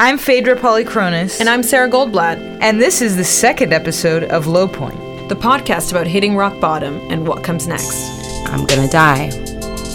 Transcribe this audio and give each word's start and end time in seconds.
I'm 0.00 0.16
Phaedra 0.16 0.54
Polychronis. 0.54 1.40
And 1.40 1.48
I'm 1.48 1.64
Sarah 1.64 1.90
Goldblatt. 1.90 2.58
And 2.60 2.80
this 2.80 3.02
is 3.02 3.16
the 3.16 3.24
second 3.24 3.72
episode 3.72 4.22
of 4.22 4.46
Low 4.46 4.68
Point, 4.68 4.96
the 5.28 5.34
podcast 5.34 5.90
about 5.90 6.06
hitting 6.06 6.36
rock 6.36 6.60
bottom 6.60 7.00
and 7.10 7.26
what 7.26 7.42
comes 7.42 7.66
next. 7.66 8.08
I'm 8.46 8.64
gonna 8.64 8.86
die. 8.86 9.30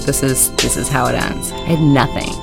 This 0.05 0.21
is 0.21 0.53
this 0.57 0.75
is 0.75 0.89
how 0.89 1.05
it 1.05 1.15
ends. 1.15 1.53
I 1.53 1.59
had 1.59 1.79
nothing. 1.79 2.33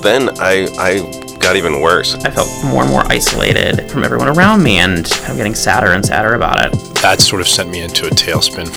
Then 0.00 0.28
I 0.38 0.68
I 0.78 1.38
got 1.40 1.56
even 1.56 1.80
worse. 1.80 2.14
I 2.14 2.30
felt 2.30 2.48
more 2.66 2.82
and 2.82 2.90
more 2.92 3.02
isolated 3.10 3.90
from 3.90 4.04
everyone 4.04 4.28
around 4.28 4.62
me 4.62 4.78
and 4.78 5.12
I'm 5.24 5.36
getting 5.36 5.56
sadder 5.56 5.90
and 5.94 6.06
sadder 6.06 6.34
about 6.34 6.64
it. 6.64 6.72
That 7.02 7.20
sort 7.20 7.40
of 7.40 7.48
sent 7.48 7.68
me 7.68 7.80
into 7.80 8.06
a 8.06 8.10
tailspin. 8.10 8.68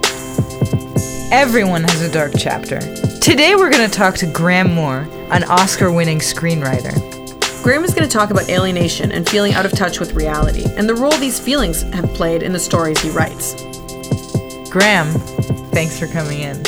Everyone 1.32 1.84
has 1.84 2.02
a 2.02 2.12
dark 2.12 2.32
chapter. 2.40 2.80
Today 3.20 3.54
we're 3.54 3.70
going 3.70 3.88
to 3.88 3.96
talk 3.96 4.16
to 4.16 4.26
Graham 4.26 4.74
Moore, 4.74 5.08
an 5.30 5.44
Oscar 5.44 5.92
winning 5.92 6.18
screenwriter. 6.18 7.21
Graham 7.64 7.84
is 7.84 7.94
going 7.94 8.10
to 8.10 8.12
talk 8.12 8.32
about 8.32 8.50
alienation 8.50 9.12
and 9.12 9.30
feeling 9.30 9.54
out 9.54 9.68
of 9.68 9.72
touch 9.74 10.00
with 10.00 10.14
reality, 10.14 10.66
and 10.78 10.90
the 10.90 10.96
role 10.96 11.12
these 11.12 11.40
feelings 11.40 11.84
have 11.94 12.06
played 12.16 12.42
in 12.42 12.52
the 12.52 12.60
stories 12.60 13.00
he 13.00 13.12
writes. 13.12 13.54
Graham, 14.72 15.06
thanks 15.70 16.00
for 16.00 16.08
coming 16.08 16.40
in. 16.40 16.60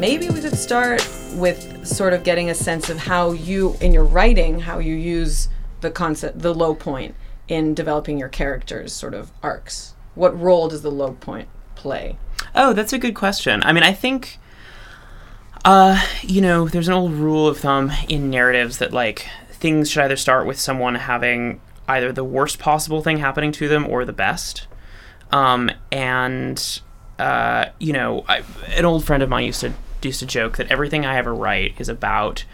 Maybe 0.00 0.28
we 0.28 0.40
could 0.40 0.56
start 0.56 1.08
with 1.34 1.86
sort 1.86 2.12
of 2.12 2.24
getting 2.24 2.50
a 2.50 2.56
sense 2.56 2.90
of 2.90 2.98
how 2.98 3.30
you, 3.30 3.76
in 3.80 3.94
your 3.94 4.02
writing, 4.02 4.58
how 4.58 4.80
you 4.80 4.96
use 4.96 5.48
the 5.80 5.92
concept, 5.92 6.40
the 6.40 6.52
low 6.52 6.74
point 6.74 7.14
in 7.46 7.72
developing 7.72 8.18
your 8.18 8.28
characters' 8.28 8.92
sort 8.92 9.14
of 9.14 9.30
arcs. 9.44 9.94
What 10.16 10.36
role 10.36 10.68
does 10.68 10.82
the 10.82 10.90
low 10.90 11.12
point 11.12 11.48
play? 11.76 12.16
Oh, 12.52 12.72
that's 12.72 12.92
a 12.92 12.98
good 12.98 13.14
question. 13.14 13.62
I 13.62 13.72
mean, 13.72 13.84
I 13.84 13.92
think, 13.92 14.38
uh, 15.64 16.04
you 16.22 16.40
know, 16.40 16.66
there's 16.66 16.88
an 16.88 16.94
old 16.94 17.12
rule 17.12 17.46
of 17.46 17.58
thumb 17.58 17.92
in 18.08 18.28
narratives 18.28 18.78
that 18.78 18.92
like 18.92 19.28
things 19.60 19.90
should 19.90 20.02
either 20.02 20.16
start 20.16 20.46
with 20.46 20.58
someone 20.58 20.96
having 20.96 21.60
either 21.88 22.12
the 22.12 22.24
worst 22.24 22.58
possible 22.58 23.02
thing 23.02 23.18
happening 23.18 23.52
to 23.52 23.68
them 23.68 23.86
or 23.86 24.04
the 24.04 24.12
best. 24.12 24.66
Um, 25.30 25.70
and 25.92 26.80
uh, 27.18 27.66
you 27.78 27.92
know, 27.92 28.24
I, 28.28 28.42
an 28.76 28.84
old 28.84 29.04
friend 29.04 29.22
of 29.22 29.28
mine 29.28 29.44
used 29.44 29.60
to 29.60 29.72
used 30.02 30.20
to 30.20 30.26
joke 30.26 30.56
that 30.56 30.70
everything 30.70 31.04
I 31.04 31.16
ever 31.16 31.34
write 31.34 31.78
is 31.78 31.88
about 31.88 32.44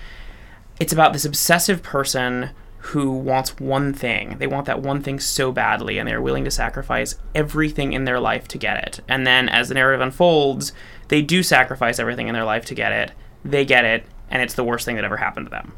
it's 0.80 0.92
about 0.92 1.12
this 1.12 1.24
obsessive 1.24 1.82
person 1.82 2.50
who 2.78 3.10
wants 3.10 3.58
one 3.58 3.92
thing. 3.92 4.36
They 4.38 4.46
want 4.46 4.66
that 4.66 4.82
one 4.82 5.02
thing 5.02 5.18
so 5.18 5.50
badly, 5.50 5.98
and 5.98 6.08
they're 6.08 6.22
willing 6.22 6.44
to 6.44 6.50
sacrifice 6.50 7.16
everything 7.34 7.92
in 7.92 8.04
their 8.04 8.20
life 8.20 8.46
to 8.48 8.58
get 8.58 8.86
it. 8.86 9.00
And 9.08 9.26
then, 9.26 9.48
as 9.48 9.68
the 9.68 9.74
narrative 9.74 10.00
unfolds, 10.00 10.72
they 11.08 11.22
do 11.22 11.42
sacrifice 11.42 11.98
everything 11.98 12.28
in 12.28 12.34
their 12.34 12.44
life 12.44 12.64
to 12.66 12.74
get 12.74 12.92
it. 12.92 13.12
They 13.44 13.64
get 13.64 13.84
it, 13.84 14.04
and 14.30 14.42
it's 14.42 14.54
the 14.54 14.64
worst 14.64 14.84
thing 14.84 14.96
that 14.96 15.04
ever 15.04 15.16
happened 15.16 15.46
to 15.46 15.50
them. 15.50 15.72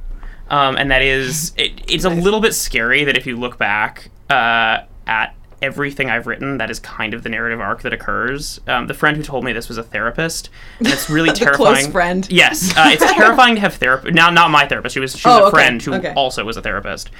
Um, 0.51 0.77
and 0.77 0.91
that 0.91 1.03
is, 1.03 1.53
it, 1.57 1.73
it's 1.89 2.05
a 2.05 2.11
little 2.11 2.41
bit 2.41 2.55
scary 2.55 3.05
that 3.05 3.17
if 3.17 3.27
you 3.27 3.37
look 3.37 3.59
back 3.59 4.11
uh, 4.31 4.81
at 5.07 5.35
everything 5.61 6.09
I've 6.11 6.27
written, 6.27 6.59
that 6.59 6.71
is 6.71 6.79
kind 6.81 7.15
of 7.15 7.23
the 7.23 7.29
narrative 7.29 7.61
arc 7.61 7.83
that 7.83 7.93
occurs. 7.93 8.61
Um, 8.67 8.87
the 8.87 8.95
friend 8.95 9.17
who 9.17 9.23
told 9.23 9.45
me 9.45 9.53
this 9.53 9.69
was 9.69 9.79
a 9.79 9.83
therapist, 9.83 10.51
and 10.79 10.89
it's 10.89 11.11
really 11.11 11.31
terrifying. 11.33 11.75
Close 11.75 11.87
friend. 11.89 12.27
Yes, 12.31 12.77
uh, 12.77 12.85
it's 12.89 13.13
terrifying 13.13 13.57
to 13.57 13.61
have 13.61 13.75
therapist. 13.75 14.15
Now, 14.15 14.31
not 14.31 14.51
my 14.51 14.67
therapist. 14.67 14.95
She 14.95 15.01
was 15.01 15.17
she 15.17 15.29
was 15.29 15.41
oh, 15.41 15.49
a 15.49 15.51
friend 15.51 15.81
okay. 15.81 15.91
who 15.91 15.97
okay. 15.97 16.15
also 16.15 16.45
was 16.45 16.57
a 16.57 16.63
therapist. 16.63 17.11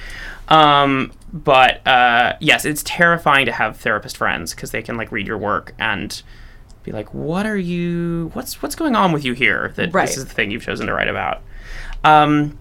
Um, 0.47 1.11
but 1.31 1.85
uh, 1.87 2.35
yes, 2.39 2.65
it's 2.65 2.81
terrifying 2.83 3.45
to 3.45 3.51
have 3.51 3.77
therapist 3.77 4.17
friends 4.17 4.53
because 4.53 4.71
they 4.71 4.81
can 4.81 4.97
like 4.97 5.11
read 5.11 5.27
your 5.27 5.37
work 5.37 5.73
and 5.77 6.21
be 6.83 6.91
like, 6.91 7.13
"What 7.13 7.45
are 7.45 7.57
you? 7.57 8.31
What's 8.33 8.61
what's 8.61 8.75
going 8.75 8.95
on 8.95 9.11
with 9.11 9.25
you 9.25 9.33
here? 9.33 9.73
That 9.75 9.93
right. 9.93 10.07
this 10.07 10.17
is 10.17 10.25
the 10.25 10.33
thing 10.33 10.51
you've 10.51 10.63
chosen 10.63 10.87
to 10.87 10.93
write 10.93 11.09
about." 11.09 11.41
Um, 12.03 12.57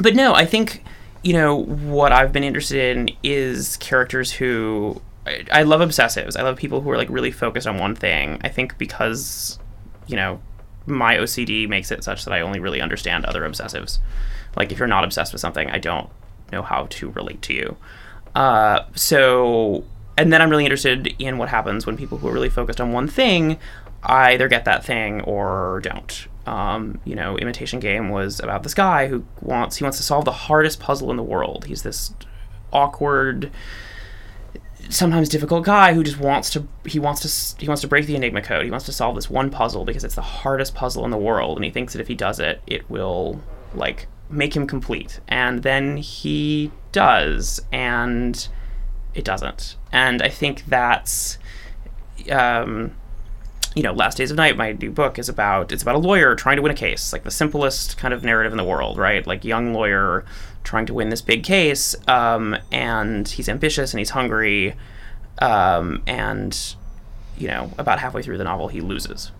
but 0.00 0.14
no, 0.14 0.34
I 0.34 0.44
think 0.44 0.82
you 1.22 1.32
know 1.32 1.56
what 1.64 2.12
I've 2.12 2.32
been 2.32 2.44
interested 2.44 2.96
in 2.96 3.10
is 3.22 3.76
characters 3.78 4.30
who 4.32 5.00
I, 5.26 5.44
I, 5.50 5.62
love 5.62 5.80
obsessives. 5.80 6.36
I 6.36 6.42
love 6.42 6.56
people 6.56 6.80
who 6.80 6.90
are 6.90 6.96
like 6.96 7.10
really 7.10 7.32
focused 7.32 7.66
on 7.66 7.78
one 7.78 7.94
thing. 7.94 8.38
I 8.44 8.48
think 8.48 8.78
because 8.78 9.58
you 10.06 10.16
know 10.16 10.40
my 10.86 11.16
OCD 11.16 11.68
makes 11.68 11.90
it 11.90 12.04
such 12.04 12.24
that 12.24 12.32
I 12.32 12.40
only 12.40 12.60
really 12.60 12.80
understand 12.80 13.24
other 13.24 13.42
obsessives. 13.42 13.98
Like 14.56 14.72
if 14.72 14.78
you're 14.78 14.88
not 14.88 15.04
obsessed 15.04 15.32
with 15.32 15.40
something, 15.40 15.68
I 15.70 15.78
don't 15.78 16.08
know 16.52 16.62
how 16.62 16.86
to 16.90 17.10
relate 17.10 17.42
to 17.42 17.54
you. 17.54 17.76
Uh, 18.34 18.84
so 18.94 19.84
and 20.16 20.32
then 20.32 20.40
I'm 20.40 20.50
really 20.50 20.64
interested 20.64 21.14
in 21.18 21.38
what 21.38 21.48
happens 21.48 21.86
when 21.86 21.96
people 21.96 22.18
who 22.18 22.28
are 22.28 22.32
really 22.32 22.48
focused 22.48 22.80
on 22.80 22.92
one 22.92 23.08
thing 23.08 23.58
either 24.02 24.48
get 24.48 24.64
that 24.64 24.84
thing 24.84 25.20
or 25.22 25.80
don't. 25.82 26.28
Um, 26.46 27.00
you 27.04 27.14
know, 27.14 27.36
Imitation 27.38 27.80
Game 27.80 28.08
was 28.08 28.40
about 28.40 28.62
this 28.62 28.74
guy 28.74 29.08
who 29.08 29.24
wants 29.40 29.76
he 29.76 29.84
wants 29.84 29.98
to 29.98 30.04
solve 30.04 30.24
the 30.24 30.32
hardest 30.32 30.80
puzzle 30.80 31.10
in 31.10 31.16
the 31.16 31.22
world. 31.22 31.64
He's 31.64 31.82
this 31.82 32.14
awkward, 32.72 33.50
sometimes 34.88 35.28
difficult 35.28 35.64
guy 35.64 35.92
who 35.92 36.04
just 36.04 36.18
wants 36.18 36.50
to 36.50 36.66
he 36.84 36.98
wants 36.98 37.54
to 37.54 37.60
he 37.60 37.68
wants 37.68 37.82
to 37.82 37.88
break 37.88 38.06
the 38.06 38.14
Enigma 38.14 38.42
code. 38.42 38.64
He 38.64 38.70
wants 38.70 38.86
to 38.86 38.92
solve 38.92 39.16
this 39.16 39.28
one 39.28 39.50
puzzle 39.50 39.84
because 39.84 40.04
it's 40.04 40.14
the 40.14 40.22
hardest 40.22 40.74
puzzle 40.74 41.04
in 41.04 41.10
the 41.10 41.18
world, 41.18 41.58
and 41.58 41.64
he 41.64 41.70
thinks 41.70 41.92
that 41.92 42.00
if 42.00 42.08
he 42.08 42.14
does 42.14 42.38
it, 42.38 42.62
it 42.66 42.88
will 42.88 43.42
like 43.74 44.06
make 44.30 44.54
him 44.54 44.66
complete. 44.66 45.20
And 45.26 45.62
then 45.62 45.96
he 45.96 46.70
does, 46.92 47.60
and 47.72 48.48
it 49.16 49.24
doesn't. 49.24 49.76
And 49.90 50.22
I 50.22 50.28
think 50.28 50.66
that's. 50.66 51.38
Um, 52.30 52.92
you 53.74 53.82
know, 53.82 53.92
Last 53.92 54.16
Days 54.16 54.30
of 54.30 54.38
Night, 54.38 54.56
my 54.56 54.72
new 54.72 54.90
book 54.90 55.18
is 55.18 55.28
about 55.28 55.70
it's 55.70 55.82
about 55.82 55.96
a 55.96 55.98
lawyer 55.98 56.34
trying 56.34 56.56
to 56.56 56.62
win 56.62 56.72
a 56.72 56.74
case, 56.74 57.12
like 57.12 57.24
the 57.24 57.30
simplest 57.30 57.98
kind 57.98 58.14
of 58.14 58.24
narrative 58.24 58.52
in 58.52 58.56
the 58.56 58.64
world, 58.64 58.96
right? 58.96 59.26
Like 59.26 59.44
young 59.44 59.74
lawyer 59.74 60.24
trying 60.64 60.86
to 60.86 60.94
win 60.94 61.10
this 61.10 61.20
big 61.20 61.44
case, 61.44 61.94
um, 62.08 62.56
and 62.72 63.28
he's 63.28 63.50
ambitious 63.50 63.92
and 63.92 63.98
he's 63.98 64.10
hungry, 64.10 64.74
um, 65.40 66.02
and 66.06 66.74
you 67.36 67.48
know, 67.48 67.70
about 67.76 67.98
halfway 67.98 68.22
through 68.22 68.38
the 68.38 68.44
novel, 68.44 68.68
he 68.68 68.80
loses, 68.80 69.30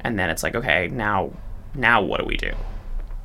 and 0.00 0.18
then 0.18 0.30
it's 0.30 0.42
like, 0.42 0.54
okay, 0.54 0.88
now, 0.88 1.30
now 1.74 2.00
what 2.00 2.20
do 2.20 2.26
we 2.26 2.38
do? 2.38 2.54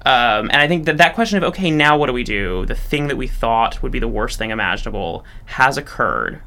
Um, 0.05 0.49
and 0.51 0.57
I 0.57 0.67
think 0.67 0.85
that 0.85 0.97
that 0.97 1.15
question 1.15 1.37
of 1.37 1.43
okay, 1.45 1.71
now 1.71 1.97
what 1.97 2.07
do 2.07 2.13
we 2.13 2.23
do? 2.23 2.65
The 2.65 2.75
thing 2.75 3.07
that 3.07 3.15
we 3.15 3.27
thought 3.27 3.81
would 3.81 3.91
be 3.91 3.99
the 3.99 4.07
worst 4.07 4.37
thing 4.37 4.51
imaginable 4.51 5.23
has 5.45 5.77
occurred. 5.77 6.41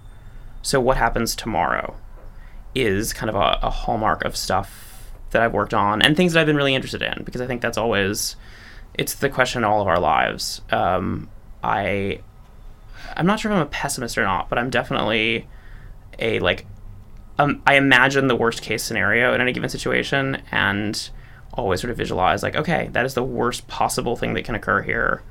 So 0.63 0.81
what 0.81 0.97
happens 0.97 1.35
tomorrow? 1.35 1.97
is 2.77 3.15
kind 3.15 3.31
of 3.31 3.35
a, 3.35 3.59
a, 3.63 3.71
hallmark 3.71 4.23
of 4.25 4.37
stuff 4.37 5.11
that 5.31 5.41
I've 5.41 5.55
worked 5.55 5.73
on 5.73 6.03
and 6.03 6.15
things 6.15 6.35
that 6.35 6.41
I've 6.41 6.47
been 6.47 6.57
really 6.57 6.75
interested 6.75 7.01
in 7.01 7.23
because 7.25 7.41
I 7.41 7.47
think 7.47 7.63
that's 7.63 7.79
always 7.79 8.37
it's 8.95 9.15
the 9.15 9.31
question 9.31 9.61
in 9.61 9.65
all 9.65 9.81
of 9.81 9.89
our 9.89 9.99
lives. 9.99 10.61
Um, 10.71 11.31
I 11.65 12.21
I'm 13.17 13.25
not 13.25 13.41
sure 13.41 13.51
if 13.51 13.57
I'm 13.57 13.63
a 13.63 13.67
pessimist 13.67 14.19
or 14.19 14.25
not, 14.25 14.51
but 14.51 14.59
I'm 14.59 14.69
definitely 14.69 15.49
a 16.19 16.39
like 16.41 16.67
um, 17.39 17.63
I 17.67 17.77
imagine 17.77 18.29
the 18.29 18.37
worst 18.37 18.61
case 18.61 18.83
scenario 18.83 19.33
in 19.35 19.41
any 19.41 19.53
given 19.53 19.71
situation 19.71 20.43
and 20.51 21.09
always 21.57 21.81
sort 21.81 21.91
of 21.91 21.97
visualize 21.97 22.43
like 22.43 22.55
okay 22.55 22.89
that 22.93 23.05
is 23.07 23.15
the 23.15 23.23
worst 23.23 23.67
possible 23.67 24.17
thing 24.17 24.35
that 24.35 24.45
can 24.45 24.55
occur 24.55 24.83
here. 24.83 25.23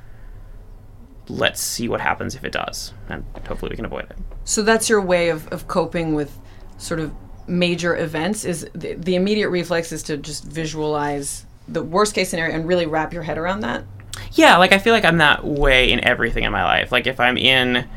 Let's 1.27 1.59
see 1.59 1.87
what 1.87 2.01
happens 2.01 2.35
if 2.35 2.43
it 2.43 2.51
does 2.51 2.93
and 3.09 3.23
hopefully 3.47 3.69
we 3.69 3.75
can 3.75 3.85
avoid 3.85 4.05
it. 4.05 4.17
So 4.43 4.61
that's 4.61 4.89
your 4.89 5.01
way 5.01 5.29
of, 5.29 5.47
of 5.49 5.67
coping 5.67 6.13
with 6.13 6.37
sort 6.77 6.99
of 6.99 7.13
major 7.47 7.95
events 7.95 8.43
is 8.43 8.67
the, 8.73 8.93
the, 8.93 9.15
immediate 9.15 9.49
reflex 9.49 9.91
is 9.91 10.01
to 10.03 10.17
just 10.17 10.43
visualize 10.43 11.45
the 11.67 11.83
worst 11.83 12.15
case 12.15 12.29
scenario 12.29 12.55
and 12.55 12.67
really 12.67 12.85
wrap 12.85 13.13
your 13.13 13.23
head 13.23 13.37
around 13.37 13.61
that? 13.61 13.83
Yeah 14.31 14.57
like 14.57 14.71
i 14.71 14.77
feel 14.77 14.93
like 14.93 15.05
i'm 15.05 15.17
that 15.17 15.45
way 15.45 15.91
in 15.91 16.03
everything 16.03 16.43
in 16.43 16.51
my 16.51 16.63
life. 16.63 16.91
Like 16.91 17.07
if 17.07 17.19
i'm 17.19 17.37
in 17.37 17.87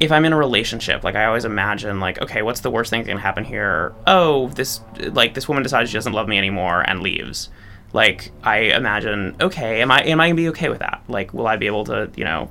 if 0.00 0.12
i'm 0.12 0.24
in 0.24 0.32
a 0.32 0.36
relationship 0.36 1.02
like 1.04 1.14
i 1.16 1.24
always 1.24 1.44
imagine 1.44 2.00
like 2.00 2.20
okay 2.20 2.42
what's 2.42 2.60
the 2.60 2.70
worst 2.70 2.90
thing 2.90 3.02
that 3.02 3.08
can 3.08 3.18
happen 3.18 3.44
here? 3.44 3.94
Oh 4.06 4.48
this 4.48 4.80
like 4.98 5.34
this 5.34 5.48
woman 5.48 5.62
decides 5.62 5.90
she 5.90 5.94
doesn't 5.94 6.12
love 6.12 6.28
me 6.28 6.38
anymore 6.38 6.82
and 6.86 7.00
leaves 7.00 7.48
like 7.92 8.30
i 8.42 8.58
imagine 8.58 9.34
okay 9.40 9.80
am 9.80 9.90
i 9.90 10.02
am 10.02 10.20
i 10.20 10.26
gonna 10.28 10.34
be 10.34 10.48
okay 10.48 10.68
with 10.68 10.80
that 10.80 11.02
like 11.08 11.32
will 11.32 11.46
i 11.46 11.56
be 11.56 11.66
able 11.66 11.84
to 11.84 12.10
you 12.16 12.24
know 12.24 12.50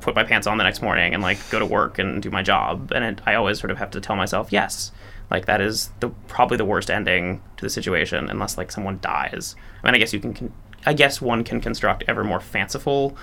put 0.00 0.14
my 0.14 0.24
pants 0.24 0.46
on 0.46 0.56
the 0.56 0.64
next 0.64 0.82
morning 0.82 1.14
and 1.14 1.22
like 1.22 1.38
go 1.50 1.58
to 1.58 1.66
work 1.66 1.98
and 1.98 2.22
do 2.22 2.30
my 2.30 2.42
job 2.42 2.92
and 2.94 3.04
it, 3.04 3.20
i 3.26 3.34
always 3.34 3.58
sort 3.58 3.70
of 3.70 3.78
have 3.78 3.90
to 3.90 4.00
tell 4.00 4.16
myself 4.16 4.52
yes 4.52 4.92
like 5.30 5.46
that 5.46 5.60
is 5.60 5.90
the 6.00 6.08
probably 6.28 6.56
the 6.56 6.64
worst 6.64 6.90
ending 6.90 7.42
to 7.56 7.64
the 7.64 7.70
situation, 7.70 8.30
unless 8.30 8.56
like 8.56 8.70
someone 8.70 8.98
dies. 9.02 9.56
I 9.82 9.86
mean, 9.86 9.94
I 9.94 9.98
guess 9.98 10.12
you 10.12 10.20
can, 10.20 10.34
can 10.34 10.52
I 10.84 10.92
guess 10.92 11.20
one 11.20 11.42
can 11.42 11.60
construct 11.60 12.04
ever 12.06 12.22
more 12.22 12.40
fanciful, 12.40 13.16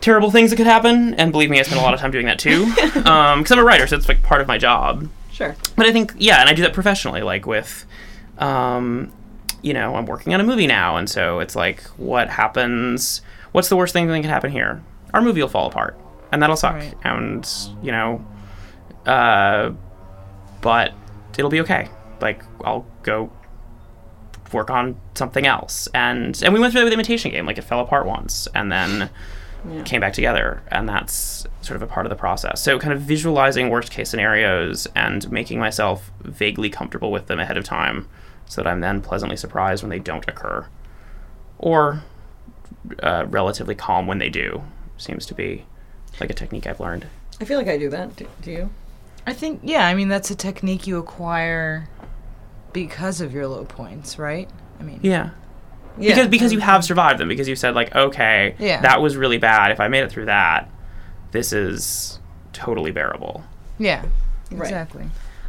terrible 0.00 0.30
things 0.30 0.50
that 0.50 0.56
could 0.56 0.66
happen. 0.66 1.14
And 1.14 1.30
believe 1.30 1.50
me, 1.50 1.60
I 1.60 1.62
spend 1.62 1.80
a 1.80 1.84
lot 1.84 1.94
of 1.94 2.00
time 2.00 2.10
doing 2.10 2.26
that 2.26 2.38
too, 2.38 2.66
because 2.66 2.96
um, 3.06 3.44
I'm 3.48 3.58
a 3.58 3.64
writer, 3.64 3.86
so 3.86 3.96
it's 3.96 4.08
like 4.08 4.22
part 4.22 4.40
of 4.40 4.48
my 4.48 4.58
job. 4.58 5.08
Sure. 5.30 5.54
But 5.76 5.86
I 5.86 5.92
think 5.92 6.14
yeah, 6.18 6.40
and 6.40 6.48
I 6.48 6.54
do 6.54 6.62
that 6.62 6.72
professionally, 6.72 7.22
like 7.22 7.46
with. 7.46 7.86
Um, 8.38 9.12
you 9.64 9.72
know, 9.74 9.96
I'm 9.96 10.06
working 10.06 10.34
on 10.34 10.40
a 10.40 10.44
movie 10.44 10.66
now, 10.66 10.96
and 10.96 11.08
so 11.08 11.40
it's 11.40 11.56
like, 11.56 11.82
what 11.96 12.28
happens? 12.28 13.22
What's 13.52 13.68
the 13.68 13.76
worst 13.76 13.92
thing 13.92 14.06
that 14.06 14.20
can 14.20 14.30
happen 14.30 14.50
here? 14.50 14.82
Our 15.12 15.22
movie 15.22 15.40
will 15.40 15.48
fall 15.48 15.66
apart, 15.68 15.98
and 16.32 16.42
that'll 16.42 16.56
suck. 16.56 16.74
Right. 16.74 16.94
And 17.04 17.48
you 17.82 17.90
know, 17.92 18.24
uh, 19.06 19.72
but 20.60 20.92
it'll 21.38 21.50
be 21.50 21.60
okay. 21.62 21.88
Like 22.20 22.42
I'll 22.64 22.86
go 23.02 23.30
work 24.52 24.70
on 24.70 24.96
something 25.14 25.46
else. 25.46 25.88
And 25.94 26.40
and 26.42 26.52
we 26.54 26.60
went 26.60 26.72
through 26.72 26.80
that 26.82 26.84
with 26.84 26.92
imitation 26.92 27.30
game. 27.30 27.46
Like 27.46 27.58
it 27.58 27.62
fell 27.64 27.80
apart 27.80 28.06
once, 28.06 28.46
and 28.54 28.70
then 28.70 29.10
Yeah. 29.68 29.82
came 29.84 30.00
back 30.00 30.12
together, 30.12 30.62
and 30.70 30.88
that's 30.88 31.46
sort 31.62 31.76
of 31.76 31.82
a 31.82 31.86
part 31.86 32.04
of 32.06 32.10
the 32.10 32.16
process. 32.16 32.60
So, 32.60 32.78
kind 32.78 32.92
of 32.92 33.00
visualizing 33.00 33.70
worst 33.70 33.90
case 33.90 34.10
scenarios 34.10 34.86
and 34.94 35.30
making 35.32 35.58
myself 35.58 36.10
vaguely 36.20 36.68
comfortable 36.70 37.10
with 37.10 37.26
them 37.28 37.40
ahead 37.40 37.56
of 37.56 37.64
time, 37.64 38.06
so 38.46 38.62
that 38.62 38.68
I'm 38.70 38.80
then 38.80 39.00
pleasantly 39.00 39.36
surprised 39.36 39.82
when 39.82 39.90
they 39.90 39.98
don't 39.98 40.28
occur, 40.28 40.66
or 41.58 42.02
uh, 43.02 43.26
relatively 43.28 43.74
calm 43.74 44.06
when 44.06 44.18
they 44.18 44.28
do. 44.28 44.62
Seems 44.96 45.26
to 45.26 45.34
be 45.34 45.64
like 46.20 46.30
a 46.30 46.34
technique 46.34 46.66
I've 46.66 46.80
learned. 46.80 47.06
I 47.40 47.44
feel 47.44 47.58
like 47.58 47.68
I 47.68 47.78
do 47.78 47.90
that. 47.90 48.14
Do, 48.16 48.26
do 48.42 48.50
you? 48.50 48.70
I 49.26 49.32
think 49.32 49.60
yeah, 49.64 49.86
I 49.86 49.94
mean 49.94 50.08
that's 50.08 50.30
a 50.30 50.34
technique 50.36 50.86
you 50.86 50.98
acquire 50.98 51.88
because 52.72 53.20
of 53.20 53.32
your 53.32 53.46
low 53.46 53.64
points, 53.64 54.18
right? 54.18 54.48
I 54.78 54.82
mean, 54.82 55.00
Yeah. 55.02 55.30
Yeah. 55.96 56.10
because 56.10 56.28
because 56.28 56.52
you 56.52 56.58
have 56.58 56.84
survived 56.84 57.20
them 57.20 57.28
because 57.28 57.48
you 57.48 57.54
said 57.54 57.74
like 57.76 57.94
okay 57.94 58.56
Yeah. 58.58 58.80
that 58.82 59.00
was 59.00 59.16
really 59.16 59.38
bad 59.38 59.70
if 59.70 59.78
i 59.78 59.86
made 59.86 60.02
it 60.02 60.10
through 60.10 60.24
that 60.24 60.68
this 61.30 61.52
is 61.52 62.18
totally 62.52 62.90
bearable 62.90 63.44
yeah, 63.78 64.04
Right. 64.50 64.88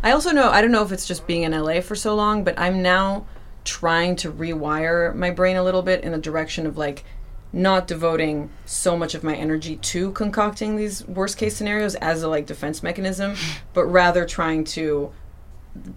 I 0.05 0.11
also 0.11 0.29
know 0.31 0.51
I 0.51 0.61
don't 0.61 0.71
know 0.71 0.83
if 0.83 0.91
it's 0.91 1.07
just 1.07 1.25
being 1.25 1.41
in 1.41 1.51
LA 1.51 1.81
for 1.81 1.95
so 1.95 2.13
long, 2.13 2.43
but 2.43 2.57
I'm 2.59 2.83
now 2.83 3.25
trying 3.63 4.15
to 4.17 4.31
rewire 4.31 5.15
my 5.15 5.31
brain 5.31 5.55
a 5.55 5.63
little 5.63 5.81
bit 5.81 6.03
in 6.03 6.11
the 6.11 6.19
direction 6.19 6.67
of 6.67 6.77
like 6.77 7.03
not 7.51 7.87
devoting 7.87 8.51
so 8.65 8.95
much 8.95 9.15
of 9.15 9.23
my 9.23 9.35
energy 9.35 9.77
to 9.77 10.11
concocting 10.11 10.75
these 10.75 11.03
worst 11.07 11.39
case 11.39 11.55
scenarios 11.55 11.95
as 11.95 12.21
a 12.21 12.27
like 12.29 12.45
defense 12.45 12.83
mechanism, 12.83 13.33
but 13.73 13.85
rather 13.85 14.25
trying 14.25 14.63
to 14.63 15.11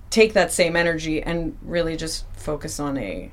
take 0.09 0.33
that 0.33 0.51
same 0.53 0.75
energy 0.75 1.23
and 1.23 1.59
really 1.61 1.95
just 1.95 2.25
focus 2.33 2.81
on 2.81 2.97
a, 2.97 3.31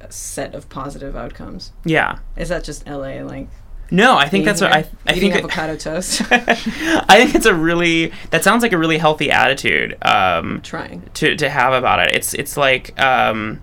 a 0.00 0.10
set 0.10 0.54
of 0.54 0.70
positive 0.70 1.14
outcomes. 1.14 1.72
yeah 1.84 2.20
Is 2.38 2.48
that 2.48 2.64
just 2.64 2.88
LA 2.88 3.20
like 3.22 3.48
no 3.90 4.16
i 4.16 4.28
think 4.28 4.44
that's 4.44 4.60
what 4.60 4.72
i, 4.72 4.84
I 5.06 5.14
think 5.18 5.34
it- 5.34 5.38
avocado 5.38 5.76
toast? 5.76 6.22
i 6.30 7.16
think 7.22 7.34
it's 7.34 7.46
a 7.46 7.54
really 7.54 8.12
that 8.30 8.44
sounds 8.44 8.62
like 8.62 8.72
a 8.72 8.78
really 8.78 8.98
healthy 8.98 9.30
attitude 9.30 9.96
um 10.02 10.60
trying. 10.62 11.02
to, 11.14 11.36
to 11.36 11.48
have 11.50 11.72
about 11.72 12.00
it 12.00 12.14
it's 12.14 12.34
it's 12.34 12.56
like 12.56 12.98
um 13.00 13.60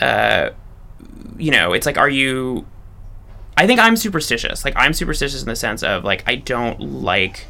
uh 0.00 0.50
you 1.36 1.50
know 1.50 1.72
it's 1.72 1.86
like 1.86 1.98
are 1.98 2.08
you 2.08 2.66
i 3.56 3.66
think 3.66 3.80
i'm 3.80 3.96
superstitious 3.96 4.64
like 4.64 4.74
i'm 4.76 4.92
superstitious 4.92 5.40
in 5.42 5.48
the 5.48 5.56
sense 5.56 5.82
of 5.82 6.04
like 6.04 6.22
i 6.26 6.34
don't 6.34 6.80
like 6.80 7.46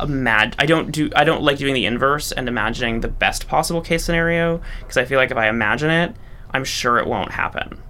imag- 0.00 0.54
i 0.58 0.66
don't 0.66 0.90
do 0.92 1.10
i 1.16 1.24
don't 1.24 1.42
like 1.42 1.58
doing 1.58 1.74
the 1.74 1.84
inverse 1.86 2.32
and 2.32 2.48
imagining 2.48 3.00
the 3.00 3.08
best 3.08 3.46
possible 3.48 3.80
case 3.80 4.04
scenario 4.04 4.60
because 4.80 4.96
i 4.96 5.04
feel 5.04 5.18
like 5.18 5.30
if 5.30 5.36
i 5.36 5.48
imagine 5.48 5.90
it 5.90 6.14
i'm 6.50 6.64
sure 6.64 6.98
it 6.98 7.06
won't 7.06 7.32
happen 7.32 7.80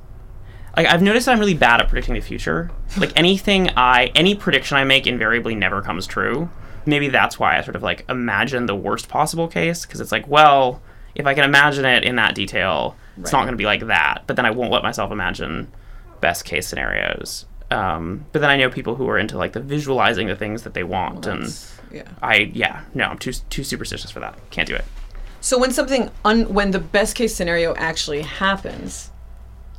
like 0.77 0.87
i've 0.87 1.03
noticed 1.03 1.29
i'm 1.29 1.39
really 1.39 1.55
bad 1.55 1.81
at 1.81 1.89
predicting 1.89 2.15
the 2.15 2.21
future. 2.21 2.71
Like 2.97 3.13
anything 3.17 3.71
i 3.77 4.07
any 4.15 4.35
prediction 4.35 4.77
i 4.77 4.85
make 4.85 5.07
invariably 5.07 5.55
never 5.55 5.83
comes 5.83 6.07
true. 6.07 6.51
Maybe 6.87 7.09
that's 7.09 7.39
why 7.39 7.59
i 7.59 7.63
sort 7.63 7.77
of 7.77 7.83
like 7.83 8.05
imagine 8.09 8.67
the 8.67 8.75
worst 8.75 9.09
possible 9.09 9.49
case 9.49 9.85
because 9.87 10.01
it's 10.01 10.13
like 10.13 10.27
well 10.29 10.83
if 11.15 11.27
i 11.27 11.35
can 11.35 11.45
imagine 11.45 11.85
it 11.85 12.05
in 12.05 12.17
that 12.17 12.35
detail 12.35 12.97
it's 13.19 13.31
not 13.31 13.43
going 13.43 13.53
to 13.53 13.59
be 13.59 13.67
like 13.67 13.87
that. 13.87 14.25
But 14.27 14.37
then 14.37 14.47
i 14.47 14.51
won't 14.51 14.73
let 14.73 14.83
myself 14.83 15.13
imagine 15.13 15.71
best 16.21 16.45
case 16.45 16.67
scenarios. 16.67 17.47
Um, 17.71 18.27
but 18.33 18.41
then 18.41 18.51
i 18.51 18.57
know 18.57 18.69
people 18.69 18.97
who 18.97 19.09
are 19.09 19.19
into 19.19 19.39
like 19.39 19.53
the 19.53 19.61
visualizing 19.61 20.27
the 20.27 20.37
things 20.37 20.63
that 20.63 20.75
they 20.75 20.83
want 20.83 21.27
and 21.27 21.55
yeah. 21.91 22.03
i 22.23 22.51
yeah 22.53 22.85
no 22.95 23.05
i'm 23.05 23.19
too 23.19 23.33
too 23.51 23.65
superstitious 23.65 24.11
for 24.11 24.21
that. 24.21 24.39
Can't 24.51 24.69
do 24.69 24.75
it. 24.75 24.85
So 25.41 25.59
when 25.59 25.73
something 25.73 26.11
un- 26.25 26.53
when 26.55 26.71
the 26.71 26.79
best 26.79 27.17
case 27.17 27.35
scenario 27.35 27.75
actually 27.75 28.23
happens, 28.23 29.11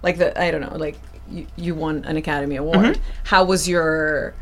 like 0.04 0.18
the 0.20 0.40
I 0.40 0.52
don't 0.52 0.62
know, 0.62 0.76
like 0.78 1.00
you, 1.32 1.48
you 1.56 1.74
won 1.74 2.06
an 2.06 2.18
Academy 2.18 2.58
Award. 2.58 3.00
How 3.24 3.44
was 3.44 3.68
your 3.68 4.36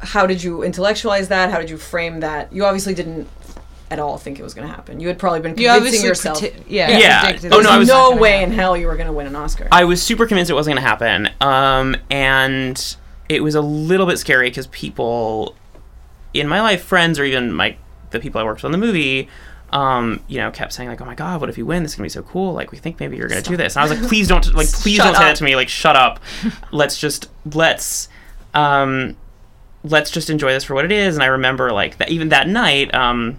how 0.00 0.26
did 0.26 0.42
you 0.42 0.62
intellectualize 0.62 1.28
that? 1.28 1.50
How 1.50 1.58
did 1.58 1.70
you 1.70 1.78
frame 1.78 2.20
that? 2.20 2.52
You 2.52 2.64
obviously 2.66 2.94
didn't 2.94 3.28
at 3.90 3.98
all 3.98 4.18
think 4.18 4.38
it 4.38 4.42
was 4.42 4.52
going 4.52 4.68
to 4.68 4.72
happen. 4.74 5.00
You 5.00 5.08
had 5.08 5.18
probably 5.18 5.40
been 5.40 5.52
You 5.56 5.68
convincing 5.72 6.06
obviously 6.06 6.08
yourself. 6.08 6.40
predi- 6.42 6.62
yeah, 6.68 6.98
Yeah. 6.98 7.22
predicted 7.22 7.54
Oh, 7.54 7.60
it 7.60 7.62
no, 7.62 7.70
I 7.70 7.78
was 7.78 7.88
was- 7.88 8.12
no 8.12 8.16
way 8.16 8.32
happen. 8.40 8.52
in 8.52 8.58
hell 8.58 8.76
you 8.76 8.86
were 8.86 8.96
going 8.96 9.06
to 9.06 9.12
win 9.14 9.26
an 9.26 9.34
Oscar. 9.34 9.66
I 9.72 9.84
was 9.84 10.02
super 10.02 10.26
convinced 10.26 10.50
it 10.50 10.54
wasn't 10.54 10.76
going 10.76 10.84
to 10.84 10.88
happen. 10.88 11.30
Um, 11.40 11.96
and 12.10 12.96
it 13.30 13.42
was 13.42 13.54
a 13.54 13.62
little 13.62 14.04
bit 14.06 14.18
scary 14.18 14.50
because 14.50 14.66
people 14.68 15.54
in 16.34 16.46
my 16.48 16.60
life, 16.60 16.82
friends 16.82 17.18
or 17.18 17.24
even 17.24 17.50
my 17.52 17.76
the 18.10 18.20
people 18.20 18.40
I 18.40 18.44
worked 18.44 18.58
with 18.60 18.66
on 18.66 18.72
the 18.72 18.78
movie, 18.78 19.28
um, 19.70 20.22
you 20.28 20.38
know, 20.38 20.50
kept 20.50 20.72
saying 20.72 20.88
like, 20.88 21.00
"Oh 21.00 21.04
my 21.04 21.14
god, 21.14 21.40
what 21.40 21.50
if 21.50 21.58
you 21.58 21.66
win? 21.66 21.82
This 21.82 21.92
is 21.92 21.96
gonna 21.96 22.06
be 22.06 22.10
so 22.10 22.22
cool! 22.22 22.52
Like, 22.52 22.72
we 22.72 22.78
think 22.78 23.00
maybe 23.00 23.16
you're 23.16 23.28
gonna 23.28 23.42
do 23.42 23.56
this." 23.56 23.76
And 23.76 23.84
I 23.84 23.88
was 23.88 23.98
like, 23.98 24.08
"Please 24.08 24.28
don't, 24.28 24.44
like, 24.54 24.68
please 24.72 24.96
Shut 24.96 25.06
don't 25.06 25.16
say 25.16 25.24
that 25.24 25.36
to 25.36 25.44
me. 25.44 25.56
Like, 25.56 25.68
shut 25.68 25.96
up. 25.96 26.20
let's 26.72 26.98
just 26.98 27.28
let's." 27.44 28.08
Um, 28.54 29.16
let's 29.84 30.10
just 30.10 30.30
enjoy 30.30 30.52
this 30.52 30.64
for 30.64 30.74
what 30.74 30.84
it 30.84 30.92
is. 30.92 31.14
And 31.14 31.22
I 31.22 31.26
remember 31.26 31.70
like 31.72 31.98
that 31.98 32.10
even 32.10 32.28
that 32.30 32.48
night, 32.48 32.94
um, 32.94 33.38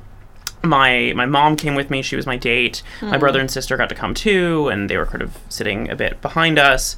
my 0.64 1.14
my 1.16 1.26
mom 1.26 1.56
came 1.56 1.76
with 1.76 1.90
me. 1.90 2.02
She 2.02 2.16
was 2.16 2.26
my 2.26 2.38
date. 2.38 2.84
My 3.02 3.18
brother 3.18 3.40
and 3.40 3.50
sister 3.50 3.78
got 3.78 3.90
to 3.90 3.96
come 3.96 4.14
too, 4.14 4.68
and 4.70 4.90
they 4.90 4.98
were 4.98 5.06
kind 5.06 5.22
of 5.22 5.38
sitting 5.50 5.90
a 5.90 5.96
bit 5.96 6.22
behind 6.22 6.60
us. 6.60 6.98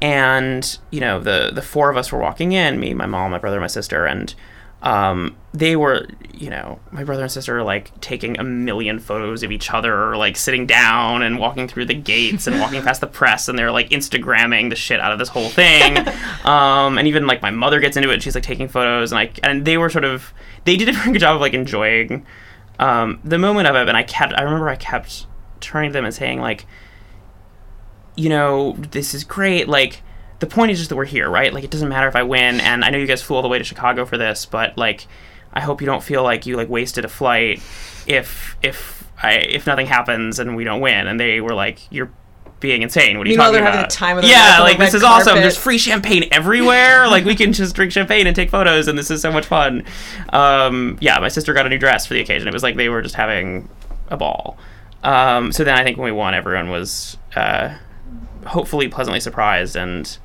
And 0.00 0.78
you 0.90 1.00
know, 1.00 1.18
the 1.18 1.50
the 1.52 1.62
four 1.62 1.90
of 1.90 1.96
us 1.96 2.12
were 2.12 2.18
walking 2.18 2.52
in: 2.52 2.78
me, 2.78 2.94
my 2.94 3.06
mom, 3.06 3.30
my 3.30 3.38
brother, 3.38 3.60
my 3.60 3.66
sister, 3.66 4.04
and 4.04 4.34
um, 4.82 5.36
they 5.52 5.74
were, 5.74 6.06
you 6.32 6.50
know, 6.50 6.78
my 6.92 7.02
brother 7.02 7.22
and 7.22 7.32
sister 7.32 7.58
are 7.58 7.62
like 7.64 7.98
taking 8.00 8.38
a 8.38 8.44
million 8.44 8.98
photos 9.00 9.42
of 9.42 9.50
each 9.50 9.72
other, 9.72 9.92
or, 9.92 10.16
like 10.16 10.36
sitting 10.36 10.66
down 10.66 11.22
and 11.22 11.38
walking 11.38 11.66
through 11.66 11.86
the 11.86 11.94
gates 11.94 12.46
and 12.46 12.60
walking 12.60 12.82
past 12.82 13.00
the 13.00 13.06
press, 13.18 13.48
and 13.48 13.58
they're 13.58 13.72
like 13.72 13.90
Instagramming 13.90 14.70
the 14.70 14.76
shit 14.76 15.00
out 15.00 15.12
of 15.12 15.18
this 15.18 15.28
whole 15.28 15.48
thing. 15.48 15.98
um, 16.44 16.98
and 16.98 17.08
even 17.08 17.26
like 17.26 17.42
my 17.42 17.50
mother 17.50 17.80
gets 17.80 17.96
into 17.96 18.10
it; 18.10 18.14
and 18.14 18.22
she's 18.22 18.34
like 18.34 18.44
taking 18.44 18.68
photos, 18.68 19.10
and 19.10 19.16
like, 19.16 19.40
and 19.42 19.64
they 19.64 19.76
were 19.76 19.90
sort 19.90 20.04
of, 20.04 20.32
they 20.64 20.76
did 20.76 20.88
a 20.88 20.92
very 20.98 21.12
good 21.12 21.20
job 21.20 21.34
of 21.34 21.40
like 21.40 21.54
enjoying 21.54 22.24
um, 22.78 23.20
the 23.24 23.38
moment 23.38 23.66
of 23.66 23.74
it. 23.74 23.88
And 23.88 23.96
I 23.96 24.04
kept, 24.04 24.32
I 24.34 24.42
remember 24.42 24.68
I 24.68 24.76
kept 24.76 25.26
turning 25.60 25.90
to 25.90 25.92
them 25.92 26.04
and 26.04 26.14
saying 26.14 26.40
like, 26.40 26.66
you 28.14 28.28
know, 28.28 28.72
this 28.90 29.14
is 29.14 29.24
great. 29.24 29.68
Like, 29.68 30.02
the 30.40 30.46
point 30.46 30.70
is 30.70 30.78
just 30.78 30.90
that 30.90 30.96
we're 30.96 31.04
here, 31.04 31.28
right? 31.28 31.52
Like, 31.52 31.64
it 31.64 31.70
doesn't 31.70 31.88
matter 31.88 32.08
if 32.08 32.16
I 32.16 32.22
win. 32.22 32.60
And 32.60 32.84
I 32.84 32.90
know 32.90 32.98
you 32.98 33.06
guys 33.06 33.22
flew 33.22 33.36
all 33.36 33.42
the 33.42 33.48
way 33.48 33.58
to 33.58 33.64
Chicago 33.64 34.04
for 34.04 34.16
this, 34.16 34.46
but 34.46 34.76
like, 34.78 35.06
I 35.52 35.60
hope 35.60 35.80
you 35.80 35.86
don't 35.86 36.02
feel 36.02 36.22
like 36.22 36.46
you 36.46 36.56
like 36.56 36.68
wasted 36.68 37.04
a 37.04 37.08
flight 37.08 37.60
if 38.06 38.56
if 38.62 39.08
I 39.22 39.32
if 39.34 39.66
nothing 39.66 39.86
happens 39.86 40.38
and 40.38 40.54
we 40.56 40.64
don't 40.64 40.80
win. 40.80 41.06
And 41.06 41.18
they 41.18 41.40
were 41.40 41.54
like, 41.54 41.80
you're 41.90 42.10
being 42.60 42.82
insane. 42.82 43.18
What 43.18 43.26
are 43.26 43.30
you 43.30 43.34
Meanwhile, 43.36 43.52
talking 43.52 43.52
they're 43.52 43.62
about? 43.62 43.74
having 43.74 43.88
the 43.88 43.94
time 43.94 44.16
of 44.18 44.22
their 44.22 44.32
yeah, 44.32 44.60
like 44.60 44.78
this 44.78 44.94
is 44.94 45.02
awesome. 45.02 45.36
There's 45.36 45.56
free 45.56 45.78
champagne 45.78 46.28
everywhere. 46.32 47.06
like 47.08 47.24
we 47.24 47.34
can 47.34 47.52
just 47.52 47.74
drink 47.74 47.92
champagne 47.92 48.26
and 48.26 48.34
take 48.36 48.50
photos, 48.50 48.88
and 48.88 48.98
this 48.98 49.10
is 49.10 49.22
so 49.22 49.32
much 49.32 49.46
fun. 49.46 49.84
Um, 50.30 50.98
yeah, 51.00 51.18
my 51.18 51.28
sister 51.28 51.52
got 51.54 51.66
a 51.66 51.68
new 51.68 51.78
dress 51.78 52.06
for 52.06 52.14
the 52.14 52.20
occasion. 52.20 52.48
It 52.48 52.54
was 52.54 52.62
like 52.62 52.76
they 52.76 52.88
were 52.88 53.02
just 53.02 53.14
having 53.14 53.68
a 54.08 54.16
ball. 54.16 54.58
Um, 55.02 55.52
so 55.52 55.62
then 55.64 55.78
I 55.78 55.84
think 55.84 55.98
when 55.98 56.06
we 56.06 56.12
won, 56.12 56.34
everyone 56.34 56.70
was 56.70 57.16
uh, 57.36 57.76
hopefully 58.46 58.88
pleasantly 58.88 59.20
surprised, 59.20 59.76
and 59.76 60.18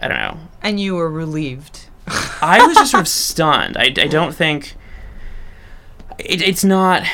I 0.00 0.08
don't 0.08 0.16
know. 0.18 0.38
And 0.62 0.80
you 0.80 0.94
were 0.96 1.10
relieved. 1.10 1.86
I 2.42 2.64
was 2.66 2.76
just 2.76 2.90
sort 2.90 3.02
of 3.02 3.08
stunned. 3.26 3.76
I, 3.76 3.84
I 3.96 4.08
don't 4.08 4.34
think 4.34 4.74
it, 6.18 6.42
it's 6.42 6.64
not 6.64 7.04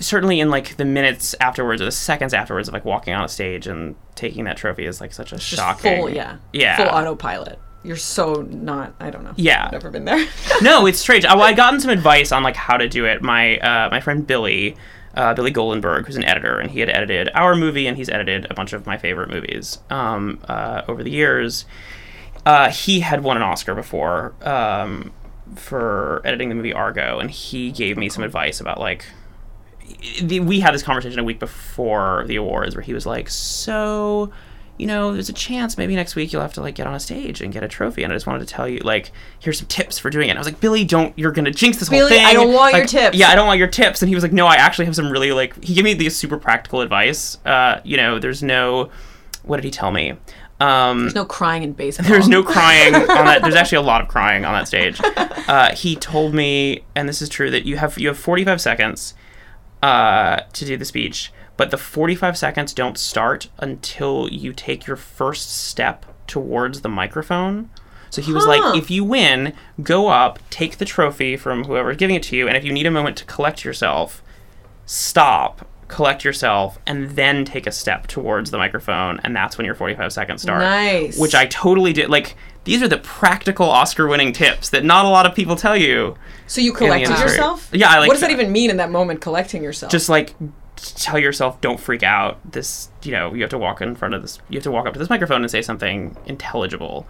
certainly 0.00 0.40
in 0.40 0.50
like 0.50 0.76
the 0.76 0.84
minutes 0.84 1.34
afterwards 1.40 1.80
or 1.80 1.86
the 1.86 1.92
seconds 1.92 2.34
afterwards 2.34 2.68
of 2.68 2.74
like 2.74 2.84
walking 2.84 3.14
on 3.14 3.24
a 3.24 3.28
stage 3.28 3.66
and 3.66 3.96
taking 4.14 4.44
that 4.44 4.56
trophy 4.56 4.84
is 4.84 5.00
like 5.00 5.12
such 5.12 5.32
a 5.32 5.38
shocking. 5.38 6.00
full, 6.00 6.10
yeah, 6.10 6.36
Yeah. 6.52 6.76
full 6.76 6.86
autopilot. 6.86 7.58
You're 7.82 7.96
so 7.96 8.42
not. 8.50 8.94
I 8.98 9.10
don't 9.10 9.24
know. 9.24 9.34
Yeah. 9.36 9.66
I've 9.66 9.72
never 9.72 9.90
been 9.90 10.06
there. 10.06 10.26
no, 10.62 10.86
it's 10.86 10.98
strange. 11.00 11.24
I, 11.26 11.34
well, 11.34 11.44
I 11.44 11.52
gotten 11.52 11.80
some 11.80 11.90
advice 11.90 12.32
on 12.32 12.42
like 12.42 12.56
how 12.56 12.76
to 12.78 12.88
do 12.88 13.04
it. 13.04 13.20
My 13.22 13.58
uh, 13.58 13.90
my 13.90 14.00
friend 14.00 14.26
Billy, 14.26 14.74
uh, 15.16 15.34
Billy 15.34 15.52
Goldenberg, 15.52 16.06
who's 16.06 16.16
an 16.16 16.24
editor, 16.24 16.58
and 16.58 16.70
he 16.70 16.80
had 16.80 16.88
edited 16.88 17.30
our 17.34 17.54
movie, 17.54 17.86
and 17.86 17.96
he's 17.96 18.08
edited 18.08 18.46
a 18.50 18.54
bunch 18.54 18.72
of 18.72 18.86
my 18.86 18.96
favorite 18.96 19.30
movies 19.30 19.78
um, 19.90 20.40
uh, 20.48 20.82
over 20.88 21.02
the 21.02 21.10
years. 21.10 21.64
Uh, 22.46 22.70
he 22.70 23.00
had 23.00 23.22
won 23.22 23.36
an 23.36 23.42
Oscar 23.42 23.74
before 23.74 24.34
um, 24.42 25.12
for 25.56 26.20
editing 26.24 26.48
the 26.48 26.54
movie 26.54 26.72
Argo, 26.72 27.18
and 27.18 27.30
he 27.30 27.70
gave 27.70 27.96
me 27.96 28.08
some 28.08 28.24
advice 28.24 28.60
about 28.60 28.78
like. 28.78 29.06
The, 30.22 30.40
we 30.40 30.60
had 30.60 30.72
this 30.72 30.82
conversation 30.82 31.18
a 31.18 31.24
week 31.24 31.38
before 31.38 32.24
the 32.26 32.36
awards 32.36 32.74
where 32.74 32.82
he 32.82 32.94
was 32.94 33.04
like, 33.04 33.28
"So, 33.28 34.32
you 34.78 34.86
know, 34.86 35.12
there's 35.12 35.28
a 35.28 35.32
chance 35.34 35.78
maybe 35.78 35.94
next 35.94 36.16
week 36.16 36.32
you'll 36.32 36.42
have 36.42 36.54
to 36.54 36.60
like 36.60 36.74
get 36.74 36.86
on 36.86 36.94
a 36.94 37.00
stage 37.00 37.40
and 37.40 37.52
get 37.52 37.62
a 37.62 37.68
trophy." 37.68 38.02
And 38.02 38.12
I 38.12 38.16
just 38.16 38.26
wanted 38.26 38.40
to 38.40 38.46
tell 38.46 38.68
you, 38.68 38.78
like, 38.78 39.12
here's 39.38 39.58
some 39.58 39.68
tips 39.68 39.98
for 39.98 40.10
doing 40.10 40.28
it. 40.28 40.30
And 40.30 40.38
I 40.38 40.40
was 40.40 40.46
like, 40.48 40.60
"Billy, 40.60 40.84
don't 40.84 41.16
you're 41.18 41.32
gonna 41.32 41.50
jinx 41.50 41.78
this 41.78 41.88
whole 41.88 42.00
thing? 42.00 42.08
Billy. 42.18 42.24
I 42.24 42.32
don't 42.32 42.52
want 42.52 42.74
your 42.76 42.86
tips. 42.86 43.16
Yeah, 43.16 43.28
I 43.28 43.34
don't 43.34 43.46
want 43.46 43.58
your 43.58 43.68
tips. 43.68 44.02
And 44.02 44.08
he 44.08 44.14
was 44.14 44.24
like, 44.24 44.32
"No, 44.32 44.46
I 44.46 44.54
actually 44.56 44.86
have 44.86 44.96
some 44.96 45.10
really 45.10 45.32
like." 45.32 45.62
He 45.62 45.74
gave 45.74 45.84
me 45.84 45.94
these 45.94 46.16
super 46.16 46.38
practical 46.38 46.80
advice. 46.80 47.38
Uh, 47.44 47.80
you 47.84 47.96
know, 47.96 48.18
there's 48.18 48.42
no. 48.42 48.90
What 49.42 49.56
did 49.56 49.64
he 49.64 49.70
tell 49.70 49.90
me? 49.90 50.14
Um, 50.60 51.00
There's 51.00 51.14
no 51.16 51.24
crying 51.24 51.64
in 51.64 51.72
baseball. 51.72 52.08
there's 52.08 52.28
no 52.28 52.42
crying 52.42 52.94
on 52.94 53.02
that. 53.26 53.42
There's 53.42 53.56
actually 53.56 53.78
a 53.78 53.82
lot 53.82 54.00
of 54.00 54.08
crying 54.08 54.44
on 54.44 54.54
that 54.54 54.68
stage. 54.68 55.00
Uh, 55.48 55.74
he 55.74 55.96
told 55.96 56.32
me, 56.32 56.84
and 56.94 57.08
this 57.08 57.20
is 57.20 57.28
true, 57.28 57.50
that 57.50 57.66
you 57.66 57.76
have 57.76 57.98
you 57.98 58.06
have 58.08 58.16
45 58.18 58.60
seconds 58.60 59.14
uh, 59.82 60.40
to 60.52 60.64
do 60.64 60.76
the 60.76 60.84
speech, 60.84 61.32
but 61.56 61.70
the 61.70 61.76
45 61.76 62.36
seconds 62.36 62.72
don't 62.74 62.98
start 62.98 63.48
until 63.58 64.28
you 64.30 64.52
take 64.52 64.86
your 64.86 64.96
first 64.96 65.54
step 65.66 66.04
towards 66.26 66.80
the 66.80 66.88
microphone. 66.88 67.70
So 68.10 68.22
he 68.22 68.32
was 68.32 68.44
Huh. 68.44 68.50
like, 68.50 68.76
if 68.78 68.90
you 68.90 69.04
win, 69.04 69.52
go 69.82 70.08
up, 70.08 70.38
take 70.50 70.78
the 70.78 70.84
trophy 70.84 71.36
from 71.36 71.64
whoever's 71.64 71.96
giving 71.96 72.16
it 72.16 72.22
to 72.24 72.36
you, 72.36 72.46
and 72.48 72.56
if 72.56 72.64
you 72.64 72.72
need 72.72 72.86
a 72.86 72.90
moment 72.90 73.16
to 73.18 73.24
collect 73.24 73.64
yourself, 73.64 74.22
stop, 74.86 75.66
collect 75.88 76.24
yourself, 76.24 76.78
and 76.86 77.10
then 77.10 77.44
take 77.44 77.66
a 77.66 77.72
step 77.72 78.06
towards 78.06 78.50
the 78.50 78.58
microphone, 78.58 79.20
and 79.24 79.34
that's 79.34 79.58
when 79.58 79.64
your 79.64 79.74
45 79.74 80.12
seconds 80.12 80.42
start. 80.42 80.60
Nice. 80.60 81.18
Which 81.18 81.34
I 81.34 81.46
totally 81.46 81.92
did. 81.92 82.08
Like, 82.08 82.36
these 82.64 82.82
are 82.82 82.88
the 82.88 82.98
practical 82.98 83.68
Oscar 83.68 84.06
winning 84.06 84.32
tips 84.32 84.70
that 84.70 84.84
not 84.84 85.04
a 85.04 85.08
lot 85.08 85.26
of 85.26 85.34
people 85.34 85.56
tell 85.56 85.76
you. 85.76 86.16
So 86.46 86.60
you 86.60 86.72
collected 86.72 87.10
yourself? 87.18 87.68
Yeah, 87.72 87.90
I 87.90 87.98
like 87.98 88.08
What 88.08 88.14
does 88.14 88.20
that 88.22 88.28
that. 88.28 88.32
even 88.40 88.52
mean 88.52 88.70
in 88.70 88.76
that 88.78 88.90
moment? 88.90 89.20
Collecting 89.20 89.62
yourself? 89.62 89.92
Just 89.92 90.08
like, 90.08 90.34
tell 90.76 91.18
yourself, 91.18 91.60
don't 91.60 91.80
freak 91.80 92.02
out. 92.02 92.38
This, 92.50 92.90
you 93.02 93.12
know, 93.12 93.34
you 93.34 93.42
have 93.42 93.50
to 93.50 93.58
walk 93.58 93.80
in 93.80 93.94
front 93.94 94.14
of 94.14 94.22
this, 94.22 94.38
you 94.48 94.56
have 94.56 94.64
to 94.64 94.70
walk 94.70 94.86
up 94.86 94.92
to 94.94 94.98
this 94.98 95.10
microphone 95.10 95.42
and 95.42 95.50
say 95.50 95.62
something 95.62 96.16
intelligible. 96.26 97.06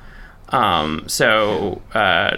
Um, 0.50 1.04
so, 1.06 1.82
uh, 1.94 2.36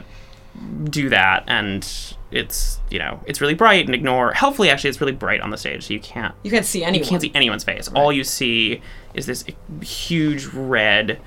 do 0.84 1.08
that 1.08 1.44
and 1.48 2.14
it's 2.30 2.80
you 2.90 2.98
know 2.98 3.20
it's 3.26 3.40
really 3.40 3.54
bright 3.54 3.86
and 3.86 3.94
ignore 3.94 4.32
hopefully 4.32 4.70
actually 4.70 4.90
it's 4.90 5.00
really 5.00 5.12
bright 5.12 5.40
on 5.40 5.50
the 5.50 5.56
stage 5.56 5.86
so 5.86 5.94
you 5.94 6.00
can't 6.00 6.34
you 6.42 6.50
can't 6.50 6.64
see 6.64 6.82
anyone. 6.82 7.04
you 7.04 7.08
can't 7.08 7.22
see 7.22 7.32
anyone's 7.34 7.64
face. 7.64 7.88
All 7.88 8.12
you 8.12 8.24
see 8.24 8.80
is 9.14 9.26
this 9.26 9.44
huge 9.82 10.46
red 10.46 11.20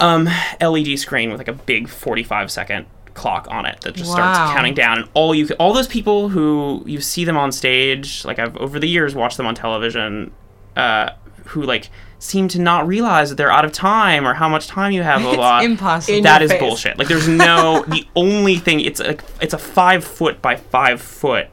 um, 0.00 0.28
LED 0.60 0.98
screen 0.98 1.30
with 1.30 1.38
like 1.38 1.48
a 1.48 1.52
big 1.52 1.88
45 1.88 2.50
second 2.50 2.86
clock 3.18 3.46
on 3.50 3.66
it 3.66 3.80
that 3.82 3.94
just 3.94 4.08
Wow. 4.10 4.14
starts 4.32 4.52
counting 4.54 4.74
down. 4.74 4.98
And 5.00 5.08
all 5.14 5.34
you, 5.34 5.48
all 5.58 5.72
those 5.74 5.88
people 5.88 6.28
who 6.30 6.82
you 6.86 7.00
see 7.00 7.24
them 7.24 7.36
on 7.36 7.52
stage, 7.52 8.24
like 8.24 8.38
I've 8.38 8.56
over 8.56 8.78
the 8.78 8.88
years 8.88 9.14
watched 9.14 9.36
them 9.36 9.46
on 9.46 9.54
television, 9.54 10.30
uh, 10.76 11.10
who 11.46 11.62
like 11.62 11.90
seem 12.20 12.48
to 12.48 12.60
not 12.60 12.86
realize 12.86 13.28
that 13.30 13.36
they're 13.36 13.50
out 13.52 13.64
of 13.64 13.72
time 13.72 14.26
or 14.26 14.34
how 14.34 14.48
much 14.48 14.66
time 14.66 14.92
you 14.92 15.02
have. 15.02 15.20
Blah, 15.22 15.34
blah. 15.34 15.60
impossible. 15.60 16.16
In 16.18 16.22
That 16.24 16.40
face. 16.48 16.58
bullshit. 16.60 16.98
Like 16.98 17.08
there's 17.08 17.28
no 17.28 17.84
the 17.88 18.06
only 18.16 18.56
thing 18.56 18.80
it's 18.80 19.00
like 19.00 19.22
it's 19.40 19.54
a 19.54 19.58
five 19.58 20.02
foot 20.04 20.40
by 20.42 20.56
five 20.56 21.00
foot 21.00 21.48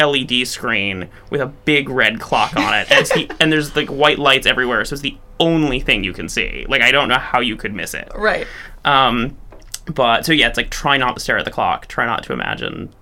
LED 0.00 0.46
screen 0.46 1.08
with 1.30 1.40
a 1.40 1.46
big 1.46 1.88
red 1.88 2.18
clock 2.20 2.56
on 2.56 2.74
it, 2.74 2.90
and, 2.90 3.00
it's 3.00 3.12
the, 3.14 3.30
and 3.40 3.52
there's 3.52 3.76
like 3.76 3.88
white 3.88 4.18
lights 4.18 4.46
everywhere, 4.46 4.84
so 4.84 4.94
it's 4.94 5.02
the 5.02 5.16
only 5.40 5.78
thing 5.80 6.02
you 6.04 6.12
can 6.12 6.28
see. 6.28 6.64
Like 6.68 6.82
I 6.82 6.90
don't 6.90 7.08
know 7.08 7.18
how 7.18 7.40
you 7.40 7.56
could 7.56 7.72
miss 7.74 7.94
it. 7.94 8.10
Right. 8.14 8.46
Um, 8.84 9.36
but 9.86 10.24
so 10.24 10.32
yeah, 10.32 10.48
it's 10.48 10.56
like 10.56 10.70
try 10.70 10.96
not 10.96 11.14
to 11.14 11.20
stare 11.20 11.38
at 11.38 11.44
the 11.44 11.50
clock. 11.50 11.86
Try 11.86 12.06
not 12.06 12.22
to 12.24 12.32
imagine 12.32 12.92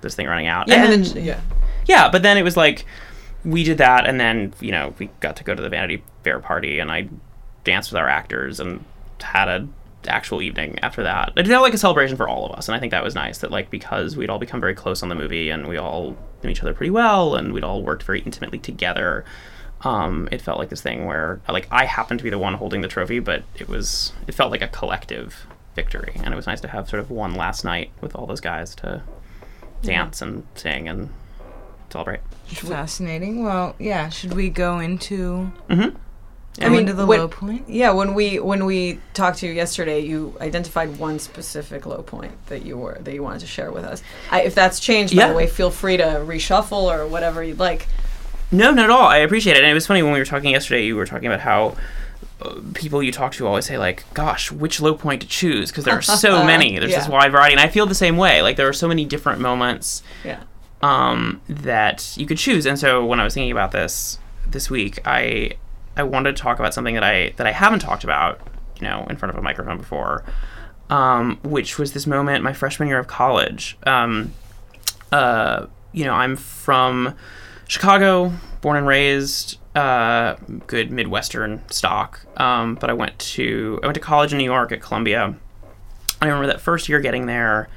this 0.00 0.14
thing 0.14 0.26
running 0.26 0.46
out. 0.46 0.68
Yeah, 0.68 0.84
and 0.84 1.04
then, 1.04 1.24
yeah. 1.24 1.40
yeah, 1.86 2.10
but 2.10 2.22
then 2.22 2.36
it 2.36 2.42
was 2.42 2.56
like 2.56 2.84
we 3.44 3.64
did 3.64 3.78
that, 3.78 4.06
and 4.06 4.20
then 4.20 4.52
you 4.60 4.72
know 4.72 4.94
we 4.98 5.10
got 5.20 5.36
to 5.36 5.44
go 5.44 5.54
to 5.54 5.62
the 5.62 5.68
Vanity 5.68 6.02
Fair 6.24 6.40
party, 6.40 6.78
and 6.78 6.90
I 6.90 7.08
danced 7.64 7.90
with 7.92 7.98
our 7.98 8.08
actors 8.08 8.60
and 8.60 8.84
had 9.20 9.48
a 9.48 9.68
actual 10.06 10.40
evening 10.40 10.78
after 10.80 11.02
that. 11.02 11.32
I 11.36 11.42
did 11.42 11.50
have 11.50 11.62
like 11.62 11.74
a 11.74 11.78
celebration 11.78 12.16
for 12.16 12.28
all 12.28 12.46
of 12.46 12.52
us, 12.52 12.68
and 12.68 12.76
I 12.76 12.78
think 12.78 12.92
that 12.92 13.02
was 13.02 13.14
nice. 13.14 13.38
That 13.38 13.50
like 13.50 13.70
because 13.70 14.16
we'd 14.16 14.30
all 14.30 14.38
become 14.38 14.60
very 14.60 14.74
close 14.74 15.02
on 15.02 15.08
the 15.08 15.14
movie, 15.14 15.50
and 15.50 15.66
we 15.66 15.76
all 15.76 16.16
knew 16.42 16.50
each 16.50 16.62
other 16.62 16.74
pretty 16.74 16.90
well, 16.90 17.34
and 17.34 17.52
we'd 17.52 17.64
all 17.64 17.82
worked 17.82 18.04
very 18.04 18.20
intimately 18.20 18.58
together. 18.58 19.24
Um, 19.82 20.28
it 20.32 20.42
felt 20.42 20.58
like 20.58 20.70
this 20.70 20.82
thing 20.82 21.04
where 21.06 21.40
like 21.48 21.68
I 21.70 21.84
happened 21.84 22.18
to 22.20 22.24
be 22.24 22.30
the 22.30 22.38
one 22.38 22.54
holding 22.54 22.80
the 22.80 22.88
trophy, 22.88 23.20
but 23.20 23.42
it 23.56 23.68
was 23.68 24.12
it 24.26 24.34
felt 24.34 24.50
like 24.50 24.62
a 24.62 24.68
collective 24.68 25.46
victory, 25.82 26.12
and 26.22 26.32
it 26.34 26.36
was 26.36 26.46
nice 26.46 26.60
to 26.62 26.68
have 26.68 26.88
sort 26.88 27.00
of 27.00 27.10
one 27.10 27.34
last 27.34 27.64
night 27.64 27.90
with 28.00 28.12
all 28.16 28.26
those 28.26 28.40
guys 28.40 28.74
to 28.76 29.02
dance 29.82 30.20
and 30.20 30.44
sing 30.54 30.88
and 30.88 31.08
celebrate. 31.90 32.20
Fascinating. 32.46 33.44
Well, 33.44 33.76
yeah. 33.78 34.08
Should 34.08 34.34
we 34.34 34.50
go 34.50 34.80
into? 34.80 35.52
Mm-hmm. 35.68 35.96
I 36.60 36.68
mean, 36.68 36.86
to 36.86 36.92
the 36.92 37.06
when- 37.06 37.20
low 37.20 37.28
point. 37.28 37.68
Yeah, 37.68 37.92
when 37.92 38.14
we 38.14 38.40
when 38.40 38.64
we 38.64 38.98
talked 39.14 39.38
to 39.38 39.46
you 39.46 39.52
yesterday, 39.52 40.00
you 40.00 40.34
identified 40.40 40.98
one 40.98 41.20
specific 41.20 41.86
low 41.86 42.02
point 42.02 42.32
that 42.46 42.64
you 42.66 42.76
were 42.76 42.98
that 43.00 43.14
you 43.14 43.22
wanted 43.22 43.40
to 43.40 43.46
share 43.46 43.70
with 43.70 43.84
us. 43.84 44.02
I, 44.32 44.42
if 44.42 44.54
that's 44.56 44.80
changed, 44.80 45.16
by 45.16 45.28
the 45.28 45.34
way, 45.34 45.46
feel 45.46 45.70
free 45.70 45.96
to 45.98 46.04
reshuffle 46.26 46.82
or 46.92 47.06
whatever 47.06 47.44
you'd 47.44 47.60
like. 47.60 47.86
No, 48.50 48.72
not 48.72 48.86
at 48.86 48.90
all. 48.90 49.06
I 49.06 49.18
appreciate 49.18 49.56
it. 49.56 49.62
And 49.62 49.70
it 49.70 49.74
was 49.74 49.86
funny 49.86 50.02
when 50.02 50.12
we 50.12 50.18
were 50.18 50.24
talking 50.24 50.50
yesterday. 50.50 50.84
You 50.84 50.96
were 50.96 51.06
talking 51.06 51.28
about 51.28 51.40
how 51.40 51.76
people 52.74 53.02
you 53.02 53.10
talk 53.12 53.32
to 53.32 53.46
always 53.46 53.66
say 53.66 53.78
like, 53.78 54.04
"Gosh, 54.14 54.50
which 54.52 54.80
low 54.80 54.94
point 54.94 55.22
to 55.22 55.28
choose?" 55.28 55.70
Because 55.70 55.84
there 55.84 55.94
are 55.96 56.02
so 56.02 56.44
many. 56.52 56.78
There's 56.78 56.94
this 56.94 57.08
wide 57.08 57.32
variety, 57.32 57.52
and 57.54 57.60
I 57.60 57.68
feel 57.68 57.86
the 57.86 57.94
same 57.94 58.16
way. 58.16 58.42
Like 58.42 58.56
there 58.56 58.68
are 58.68 58.72
so 58.72 58.86
many 58.88 59.04
different 59.04 59.40
moments 59.40 60.02
Yeah. 60.24 60.40
um, 60.82 61.40
that 61.48 62.16
you 62.16 62.26
could 62.26 62.38
choose. 62.38 62.64
And 62.66 62.78
so 62.78 63.04
when 63.04 63.18
I 63.20 63.24
was 63.24 63.34
thinking 63.34 63.50
about 63.52 63.72
this 63.72 64.18
this 64.46 64.70
week, 64.70 64.98
I 65.04 65.52
I 65.96 66.04
wanted 66.04 66.36
to 66.36 66.42
talk 66.42 66.58
about 66.58 66.74
something 66.74 66.94
that 66.94 67.04
I 67.04 67.32
that 67.36 67.46
I 67.46 67.52
haven't 67.52 67.80
talked 67.80 68.04
about, 68.04 68.40
you 68.80 68.82
know, 68.86 69.06
in 69.10 69.16
front 69.16 69.34
of 69.34 69.38
a 69.38 69.42
microphone 69.42 69.78
before, 69.78 70.24
um, 70.90 71.38
which 71.42 71.78
was 71.78 71.92
this 71.92 72.06
moment 72.06 72.44
my 72.44 72.52
freshman 72.52 72.88
year 72.88 72.98
of 73.00 73.08
college. 73.08 73.76
Um, 73.84 74.32
uh, 75.10 75.66
you 75.92 76.04
know, 76.04 76.12
I'm 76.12 76.36
from 76.36 77.14
Chicago, 77.68 78.32
born 78.62 78.78
and 78.78 78.86
raised, 78.86 79.58
uh, 79.76 80.34
good 80.66 80.90
Midwestern 80.90 81.62
stock. 81.70 82.26
Um, 82.36 82.74
but 82.74 82.90
I 82.90 82.94
went 82.94 83.16
to 83.18 83.78
I 83.82 83.86
went 83.86 83.94
to 83.94 84.00
college 84.00 84.32
in 84.32 84.38
New 84.38 84.44
York 84.44 84.72
at 84.72 84.80
Columbia. 84.80 85.36
I 86.20 86.26
remember 86.26 86.48
that 86.48 86.60
first 86.60 86.88
year 86.88 86.98
getting 87.00 87.26
there. 87.26 87.68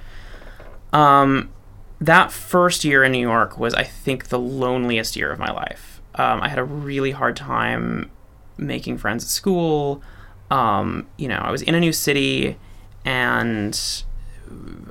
Um, 0.94 1.52
that 2.00 2.32
first 2.32 2.84
year 2.84 3.04
in 3.04 3.12
New 3.12 3.20
York 3.20 3.60
was, 3.60 3.74
I 3.76 3.84
think, 3.84 4.30
the 4.30 4.40
loneliest 4.40 5.16
year 5.16 5.32
of 5.32 5.38
my 5.38 5.52
life. 5.52 6.02
Um, 6.16 6.42
I 6.42 6.50
had 6.50 6.58
a 6.58 6.64
really 6.64 7.12
hard 7.12 7.36
time 7.36 8.10
making 8.58 8.98
friends 8.98 9.24
at 9.24 9.30
school. 9.30 10.02
Um, 10.50 11.08
you 11.18 11.28
know, 11.28 11.38
I 11.38 11.52
was 11.52 11.62
in 11.62 11.76
a 11.76 11.80
new 11.80 11.94
city, 11.94 12.58
and 13.06 13.80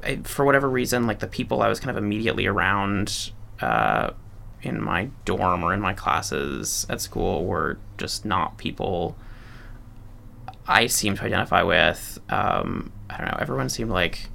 I, 0.05 0.21
for 0.25 0.45
whatever 0.45 0.69
reason, 0.69 1.07
like 1.07 1.19
the 1.19 1.27
people 1.27 1.63
I 1.63 1.69
was 1.69 1.81
kind 1.81 1.91
of 1.91 2.03
immediately 2.03 2.47
around 2.47 3.33
uh, 3.61 4.11
in 4.63 4.83
my 4.83 5.09
dorm 5.25 5.63
or 5.65 5.73
in 5.73 5.81
my 5.81 5.95
classes 5.95 6.87
at 6.89 7.01
school 7.01 7.45
were 7.45 7.79
just 7.97 8.25
not 8.25 8.59
people 8.59 9.17
I 10.71 10.87
seemed 10.87 11.17
to 11.19 11.25
identify 11.25 11.63
with. 11.65 12.21
Um, 12.29 12.93
I 13.11 13.19
don't 13.19 13.27
know. 13.27 13.39
Everyone 13.41 13.69
seemed 13.69 13.91
like 13.91 14.29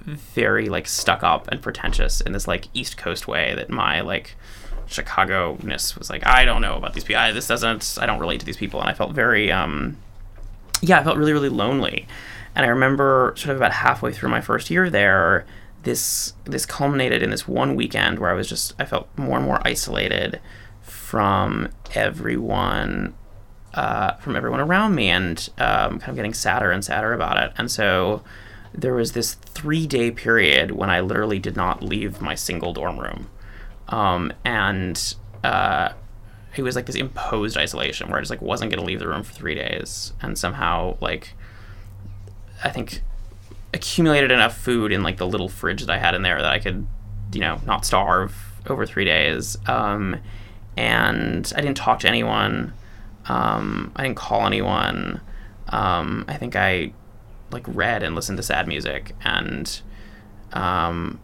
very 0.00 0.70
like 0.70 0.88
stuck 0.88 1.22
up 1.22 1.48
and 1.48 1.60
pretentious 1.60 2.22
in 2.22 2.32
this 2.32 2.48
like 2.48 2.68
East 2.72 2.96
Coast 2.96 3.28
way 3.28 3.54
that 3.56 3.68
my 3.68 4.00
like 4.00 4.36
Chicago 4.86 5.58
ness 5.62 5.96
was 5.96 6.08
like 6.08 6.26
I 6.26 6.46
don't 6.46 6.62
know 6.62 6.76
about 6.76 6.94
these 6.94 7.04
people. 7.04 7.20
I, 7.20 7.32
this 7.32 7.46
doesn't. 7.46 7.98
I 8.00 8.06
don't 8.06 8.18
relate 8.18 8.40
to 8.40 8.46
these 8.46 8.56
people, 8.56 8.80
and 8.80 8.88
I 8.88 8.94
felt 8.94 9.12
very 9.12 9.52
um 9.52 9.98
yeah, 10.80 10.98
I 10.98 11.04
felt 11.04 11.18
really 11.18 11.34
really 11.34 11.50
lonely. 11.50 12.06
And 12.54 12.64
I 12.64 12.70
remember 12.70 13.34
sort 13.36 13.50
of 13.50 13.58
about 13.58 13.72
halfway 13.72 14.12
through 14.12 14.30
my 14.30 14.40
first 14.40 14.70
year 14.70 14.88
there, 14.88 15.44
this 15.82 16.34
this 16.44 16.66
culminated 16.66 17.22
in 17.22 17.30
this 17.30 17.48
one 17.48 17.74
weekend 17.74 18.18
where 18.18 18.30
I 18.30 18.34
was 18.34 18.48
just 18.48 18.74
I 18.78 18.84
felt 18.84 19.08
more 19.16 19.36
and 19.36 19.46
more 19.46 19.60
isolated 19.64 20.40
from 20.82 21.68
everyone 21.94 23.14
uh, 23.74 24.14
from 24.14 24.36
everyone 24.36 24.60
around 24.60 24.94
me 24.94 25.08
and 25.08 25.48
um, 25.58 25.98
kind 25.98 26.10
of 26.10 26.16
getting 26.16 26.34
sadder 26.34 26.70
and 26.70 26.84
sadder 26.84 27.12
about 27.12 27.36
it. 27.42 27.52
And 27.56 27.70
so 27.70 28.22
there 28.74 28.94
was 28.94 29.12
this 29.12 29.34
three 29.34 29.86
day 29.86 30.10
period 30.10 30.72
when 30.72 30.90
I 30.90 31.00
literally 31.00 31.38
did 31.38 31.56
not 31.56 31.82
leave 31.82 32.20
my 32.20 32.34
single 32.34 32.72
dorm 32.72 32.98
room. 32.98 33.30
Um, 33.88 34.32
and 34.44 35.14
uh, 35.42 35.90
it 36.56 36.62
was 36.62 36.76
like 36.76 36.86
this 36.86 36.96
imposed 36.96 37.56
isolation 37.56 38.08
where 38.08 38.18
I 38.18 38.20
just 38.20 38.30
like 38.30 38.42
wasn't 38.42 38.72
to 38.72 38.80
leave 38.80 38.98
the 38.98 39.08
room 39.08 39.22
for 39.22 39.32
three 39.32 39.54
days. 39.54 40.12
And 40.20 40.38
somehow, 40.38 40.96
like, 41.00 41.34
I 42.62 42.70
think 42.70 43.02
accumulated 43.72 44.30
enough 44.30 44.56
food 44.56 44.92
in 44.92 45.02
like 45.02 45.16
the 45.16 45.26
little 45.26 45.48
fridge 45.48 45.82
that 45.84 45.90
I 45.90 45.98
had 45.98 46.14
in 46.14 46.22
there 46.22 46.40
that 46.40 46.50
I 46.52 46.58
could, 46.58 46.86
you 47.32 47.40
know, 47.40 47.60
not 47.66 47.84
starve 47.84 48.34
over 48.68 48.84
three 48.86 49.04
days. 49.04 49.56
Um, 49.68 50.16
and 50.76 51.52
I 51.56 51.60
didn't 51.60 51.76
talk 51.76 52.00
to 52.00 52.08
anyone. 52.08 52.72
Um, 53.26 53.92
I 53.96 54.02
didn't 54.04 54.16
call 54.16 54.46
anyone. 54.46 55.20
Um, 55.68 56.24
I 56.26 56.36
think 56.36 56.56
I 56.56 56.92
like 57.50 57.64
read 57.68 58.02
and 58.02 58.14
listened 58.14 58.38
to 58.38 58.42
sad 58.42 58.66
music, 58.68 59.14
and 59.24 59.80
um, 60.52 61.20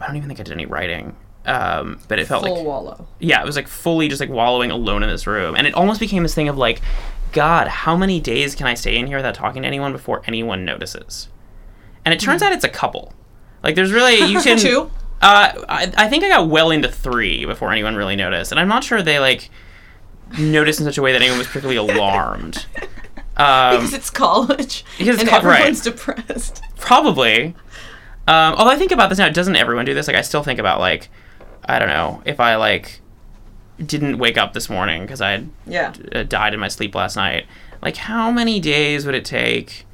I 0.00 0.06
don't 0.06 0.16
even 0.16 0.28
think 0.28 0.40
I 0.40 0.42
did 0.42 0.52
any 0.52 0.66
writing. 0.66 1.16
Um, 1.44 2.00
but 2.08 2.18
it 2.18 2.26
felt 2.26 2.44
Full 2.44 2.56
like 2.56 2.66
wallow. 2.66 3.06
yeah, 3.20 3.40
it 3.40 3.46
was 3.46 3.54
like 3.54 3.68
fully 3.68 4.08
just 4.08 4.20
like 4.20 4.30
wallowing 4.30 4.72
alone 4.72 5.02
in 5.04 5.08
this 5.08 5.26
room, 5.28 5.54
and 5.54 5.66
it 5.66 5.74
almost 5.74 6.00
became 6.00 6.22
this 6.24 6.34
thing 6.34 6.48
of 6.48 6.56
like, 6.58 6.80
God, 7.32 7.68
how 7.68 7.96
many 7.96 8.18
days 8.20 8.54
can 8.56 8.66
I 8.66 8.74
stay 8.74 8.96
in 8.96 9.06
here 9.06 9.16
without 9.18 9.34
talking 9.34 9.62
to 9.62 9.68
anyone 9.68 9.92
before 9.92 10.22
anyone 10.26 10.64
notices? 10.64 11.28
And 12.06 12.14
it 12.14 12.20
turns 12.20 12.40
out 12.40 12.52
it's 12.52 12.64
a 12.64 12.68
couple. 12.70 13.12
Like, 13.62 13.74
there's 13.74 13.92
really 13.92 14.16
you 14.30 14.40
can 14.42 14.56
Two? 14.56 14.90
Uh, 15.20 15.52
I, 15.68 15.92
I 15.96 16.08
think 16.08 16.24
I 16.24 16.28
got 16.28 16.48
well 16.48 16.70
into 16.70 16.90
three 16.90 17.44
before 17.44 17.70
anyone 17.72 17.96
really 17.96 18.16
noticed, 18.16 18.50
and 18.52 18.58
I'm 18.60 18.68
not 18.68 18.82
sure 18.84 19.02
they 19.02 19.18
like 19.18 19.50
noticed 20.38 20.78
in 20.80 20.86
such 20.86 20.96
a 20.98 21.02
way 21.02 21.12
that 21.12 21.20
anyone 21.20 21.38
was 21.38 21.46
particularly 21.48 21.76
alarmed. 21.76 22.64
Um, 23.38 23.76
Because 23.76 23.92
it's 23.92 24.08
college. 24.08 24.82
because 24.96 25.20
and 25.20 25.28
co- 25.28 25.42
right. 25.42 25.56
everyone's 25.58 25.82
depressed. 25.82 26.62
Probably. 26.78 27.54
Um, 28.26 28.54
although 28.54 28.70
I 28.70 28.76
think 28.76 28.92
about 28.92 29.10
this 29.10 29.18
now, 29.18 29.28
doesn't 29.28 29.56
everyone 29.56 29.84
do 29.84 29.92
this? 29.92 30.06
Like, 30.06 30.16
I 30.16 30.22
still 30.22 30.42
think 30.42 30.58
about 30.58 30.80
like, 30.80 31.10
I 31.66 31.78
don't 31.78 31.88
know, 31.88 32.22
if 32.24 32.40
I 32.40 32.56
like 32.56 33.00
didn't 33.84 34.16
wake 34.16 34.38
up 34.38 34.54
this 34.54 34.70
morning 34.70 35.02
because 35.02 35.20
I 35.20 35.32
had 35.32 35.50
Yeah. 35.66 35.92
uh, 36.14 36.22
died 36.22 36.54
in 36.54 36.60
my 36.60 36.68
sleep 36.68 36.94
last 36.94 37.14
night. 37.14 37.44
Like, 37.82 37.98
how 37.98 38.30
many 38.30 38.58
days 38.58 39.04
would 39.04 39.14
it 39.14 39.26
take 39.26 39.84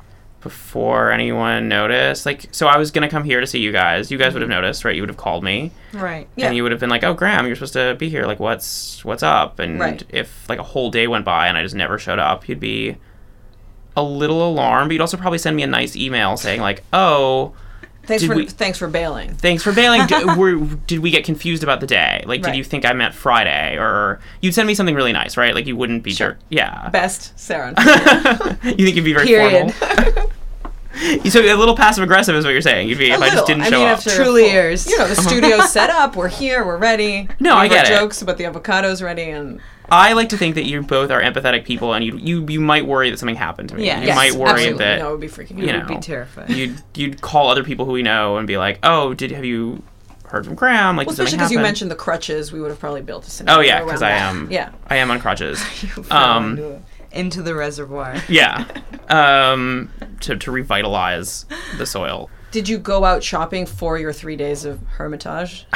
before 0.42 1.10
anyone 1.10 1.68
noticed. 1.68 2.26
Like, 2.26 2.46
so 2.52 2.66
I 2.66 2.76
was 2.78 2.90
gonna 2.90 3.08
come 3.08 3.24
here 3.24 3.40
to 3.40 3.46
see 3.46 3.60
you 3.60 3.72
guys. 3.72 4.10
You 4.10 4.18
guys 4.18 4.32
would 4.34 4.42
have 4.42 4.50
mm-hmm. 4.50 4.60
noticed, 4.62 4.84
right? 4.84 4.94
You 4.94 5.02
would 5.02 5.08
have 5.08 5.16
called 5.16 5.44
me, 5.44 5.72
Right. 5.92 6.28
Yeah. 6.36 6.46
and 6.46 6.56
you 6.56 6.62
would 6.62 6.72
have 6.72 6.80
been 6.80 6.90
like, 6.90 7.04
"Oh, 7.04 7.14
Graham, 7.14 7.46
you're 7.46 7.56
supposed 7.56 7.74
to 7.74 7.94
be 7.98 8.08
here. 8.08 8.26
Like, 8.26 8.40
what's 8.40 9.04
what's 9.04 9.22
up?" 9.22 9.58
And 9.58 9.78
Right. 9.80 10.02
if 10.08 10.48
like 10.48 10.58
a 10.58 10.64
whole 10.64 10.90
day 10.90 11.06
went 11.06 11.24
by 11.24 11.48
and 11.48 11.56
I 11.56 11.62
just 11.62 11.74
never 11.74 11.98
showed 11.98 12.18
up, 12.18 12.48
you'd 12.48 12.60
be 12.60 12.96
a 13.96 14.02
little 14.02 14.46
alarmed. 14.48 14.88
But 14.88 14.94
you'd 14.94 15.00
also 15.00 15.16
probably 15.16 15.38
send 15.38 15.56
me 15.56 15.62
a 15.62 15.66
nice 15.66 15.96
email 15.96 16.36
saying 16.36 16.60
like, 16.60 16.82
"Oh." 16.92 17.54
Thanks 18.04 18.24
for 18.24 18.34
we- 18.34 18.46
thanks 18.46 18.78
for 18.78 18.88
bailing. 18.88 19.32
Thanks 19.34 19.62
for 19.62 19.70
bailing. 19.72 20.04
did, 20.08 20.26
were, 20.36 20.56
did 20.56 20.98
we 20.98 21.12
get 21.12 21.24
confused 21.24 21.62
about 21.62 21.78
the 21.80 21.86
day? 21.86 22.24
Like, 22.26 22.42
Right. 22.42 22.50
did 22.50 22.58
you 22.58 22.64
think 22.64 22.84
I 22.84 22.92
meant 22.94 23.14
Friday? 23.14 23.76
Or 23.78 24.18
you'd 24.40 24.54
send 24.54 24.66
me 24.66 24.74
something 24.74 24.96
really 24.96 25.12
nice, 25.12 25.36
right? 25.36 25.54
Like, 25.54 25.68
you 25.68 25.76
wouldn't 25.76 26.02
be 26.02 26.12
Sure. 26.12 26.30
jerk. 26.30 26.38
Yeah. 26.48 26.88
Best 26.90 27.38
Sarah. 27.38 27.72
you 28.64 28.84
think 28.84 28.96
you'd 28.96 29.04
be 29.04 29.12
very 29.12 29.28
Period. 29.28 29.72
formal? 29.72 29.96
so 31.30 31.40
a 31.40 31.54
little 31.56 31.76
passive 31.76 32.04
aggressive 32.04 32.34
is 32.36 32.44
what 32.44 32.50
you're 32.50 32.60
saying. 32.60 32.88
You'd 32.88 32.98
be 32.98 33.10
if 33.10 33.20
A 33.20 33.24
I 33.24 33.30
just 33.30 33.46
didn't 33.46 33.62
I 33.62 33.70
show 33.70 33.78
mean, 33.78 33.86
up. 33.88 33.98
after 33.98 34.10
a 34.10 34.14
Truly 34.14 34.44
full- 34.44 34.52
yours. 34.52 34.86
You 34.86 34.98
know, 34.98 35.08
the 35.08 35.16
studio's 35.16 35.70
set 35.72 35.90
up. 35.90 36.16
We're 36.16 36.28
here. 36.28 36.64
We're 36.64 36.76
ready. 36.78 37.28
No, 37.40 37.54
We 37.54 37.60
I 37.60 37.62
have 37.64 37.70
get 37.72 37.86
our 37.86 37.92
it. 37.92 37.98
jokes 38.00 38.22
about 38.22 38.38
the 38.38 38.44
avocados 38.44 39.02
ready, 39.02 39.24
and 39.30 39.60
I 39.90 40.12
like 40.14 40.28
to 40.30 40.36
think 40.36 40.54
that 40.54 40.64
you 40.64 40.82
both 40.82 41.10
are 41.10 41.20
empathetic 41.20 41.64
people, 41.64 41.92
and 41.94 42.04
you 42.04 42.16
you 42.16 42.46
you 42.48 42.60
might 42.60 42.86
worry 42.86 43.10
that 43.10 43.18
something 43.18 43.36
happened 43.36 43.68
to 43.70 43.74
me. 43.76 43.86
Yeah. 43.86 44.00
you 44.00 44.06
Yes, 44.06 44.16
might 44.16 44.32
worry 44.32 44.50
absolutely. 44.50 44.78
that 44.84 44.98
no, 45.00 45.08
it 45.08 45.12
would 45.12 45.20
be 45.20 45.28
freaking. 45.28 45.58
you 45.58 45.70
out. 45.70 45.88
know 45.88 45.94
Be 45.96 46.00
terrified. 46.00 46.50
you'd 46.50 46.80
you'd 46.94 47.20
call 47.20 47.48
other 47.50 47.64
people 47.64 47.84
who 47.84 47.92
we 47.92 48.02
know 48.02 48.36
and 48.38 48.46
be 48.46 48.56
like, 48.58 48.78
oh, 48.82 49.12
did 49.14 49.30
have 49.32 49.44
you 49.44 49.82
heard 50.26 50.46
from 50.46 50.54
Graham? 50.54 50.96
Like, 50.96 51.06
Well, 51.08 51.14
did 51.16 51.24
especially 51.24 51.38
because 51.38 51.52
you 51.52 51.58
mentioned 51.58 51.90
the 51.90 51.94
crutches, 51.94 52.52
we 52.52 52.60
would 52.62 52.70
have 52.70 52.80
probably 52.80 53.02
built 53.02 53.26
a 53.26 53.30
scenario. 53.30 53.58
Oh 53.58 53.62
yeah, 53.62 53.84
because 53.84 54.00
I 54.02 54.12
am. 54.12 54.50
Yeah. 54.50 54.70
I 54.88 54.96
am 54.96 55.10
on 55.10 55.20
crutches. 55.20 55.62
Fell 55.64 56.12
um, 56.16 56.82
into, 57.12 57.42
the 57.42 57.54
reservoir. 57.54 58.16
Yeah, 58.28 58.66
um, 59.08 59.90
to 60.20 60.36
to 60.36 60.50
revitalize 60.50 61.46
the 61.78 61.86
soil. 61.86 62.30
Did 62.50 62.68
you 62.68 62.76
go 62.78 63.04
out 63.04 63.22
shopping 63.22 63.64
for 63.64 63.96
your 63.98 64.12
three 64.12 64.36
days 64.36 64.66
of 64.66 64.78
hermitage? 64.86 65.66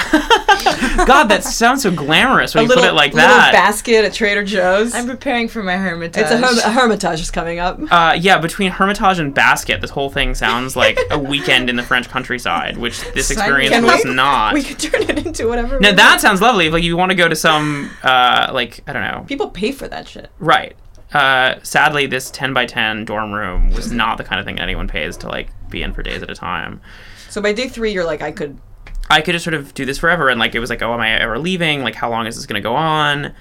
God, 1.07 1.25
that 1.28 1.43
sounds 1.43 1.83
so 1.83 1.90
glamorous 1.90 2.55
when 2.55 2.61
a 2.61 2.64
you 2.64 2.69
little, 2.69 2.85
put 2.85 2.90
it 2.90 2.95
like 2.95 3.14
little 3.14 3.31
that. 3.31 3.52
basket 3.52 4.05
at 4.05 4.12
Trader 4.12 4.45
Joe's. 4.45 4.95
I'm 4.95 5.07
preparing 5.07 5.49
for 5.49 5.62
my 5.62 5.76
hermitage. 5.78 6.23
it's 6.23 6.31
a, 6.31 6.37
herm- 6.37 6.59
a 6.59 6.71
hermitage 6.71 7.21
is 7.21 7.31
coming 7.31 7.59
up. 7.61 7.78
Uh, 7.90 8.14
yeah, 8.21 8.38
between 8.38 8.71
Hermitage 8.73 9.19
and 9.19 9.35
Basket, 9.35 9.81
this 9.81 9.88
whole 9.90 10.11
thing 10.11 10.35
sounds 10.35 10.76
like 10.76 10.99
a 11.11 11.19
weekend 11.19 11.71
in 11.71 11.76
the 11.76 11.83
French 11.83 12.09
countryside, 12.11 12.76
which 12.76 13.00
this 13.14 13.28
Sign 13.28 13.38
experience 13.38 13.75
Can 13.75 13.85
was 13.85 14.05
we- 14.05 14.14
not. 14.14 14.52
We 14.52 14.62
could 14.62 14.78
turn 14.78 15.02
it 15.02 15.26
into 15.26 15.49
whatever. 15.49 15.81
now 15.81 15.90
we 15.90 15.97
that 15.97 16.09
want. 16.11 16.21
sounds 16.21 16.43
lovely. 16.43 16.66
If 16.66 16.75
like 16.75 16.83
you 16.83 16.97
want 16.99 17.11
to 17.11 17.16
go 17.16 17.26
to 17.26 17.37
some, 17.37 17.90
uh, 18.02 18.50
like 18.52 18.83
I 18.87 18.93
don't 18.93 19.02
know, 19.02 19.25
people 19.26 19.49
pay 19.49 19.73
for 19.73 19.88
that 19.88 20.09
shit. 20.09 20.31
right? 20.38 20.76
Uh, 21.13 21.57
sadly, 21.63 22.07
this 22.07 22.31
ten 22.31 22.53
by 22.53 22.67
ten 22.67 23.05
dorm 23.05 23.33
room 23.33 23.71
was 23.71 23.93
not 23.93 24.19
the 24.19 24.25
kind 24.25 24.41
of 24.41 24.45
thing 24.45 24.59
anyone 24.59 24.89
pays 24.89 25.17
to 25.19 25.29
like 25.29 25.49
be 25.71 25.83
in 25.83 25.93
for 25.93 26.03
days 26.03 26.23
at 26.23 26.31
a 26.31 26.35
time. 26.35 26.81
So 27.29 27.41
by 27.41 27.53
day 27.53 27.69
three, 27.69 27.93
you're 27.93 28.05
like, 28.05 28.23
I 28.23 28.33
could. 28.33 28.59
I 29.09 29.21
could 29.21 29.33
just 29.33 29.45
sort 29.45 29.55
of 29.55 29.73
do 29.73 29.85
this 29.85 29.99
forever, 29.99 30.29
and 30.29 30.41
like 30.41 30.57
it 30.57 30.59
was 30.59 30.69
like, 30.69 30.83
oh, 30.83 30.93
am 30.93 31.01
I 31.01 31.11
ever 31.11 31.39
leaving? 31.39 31.83
Like, 31.83 31.95
how 31.95 32.11
long 32.11 32.27
is 32.27 32.35
this 32.35 32.45
going 32.45 32.61
to 32.61 32.69
go 32.69 32.75
on? 32.75 33.33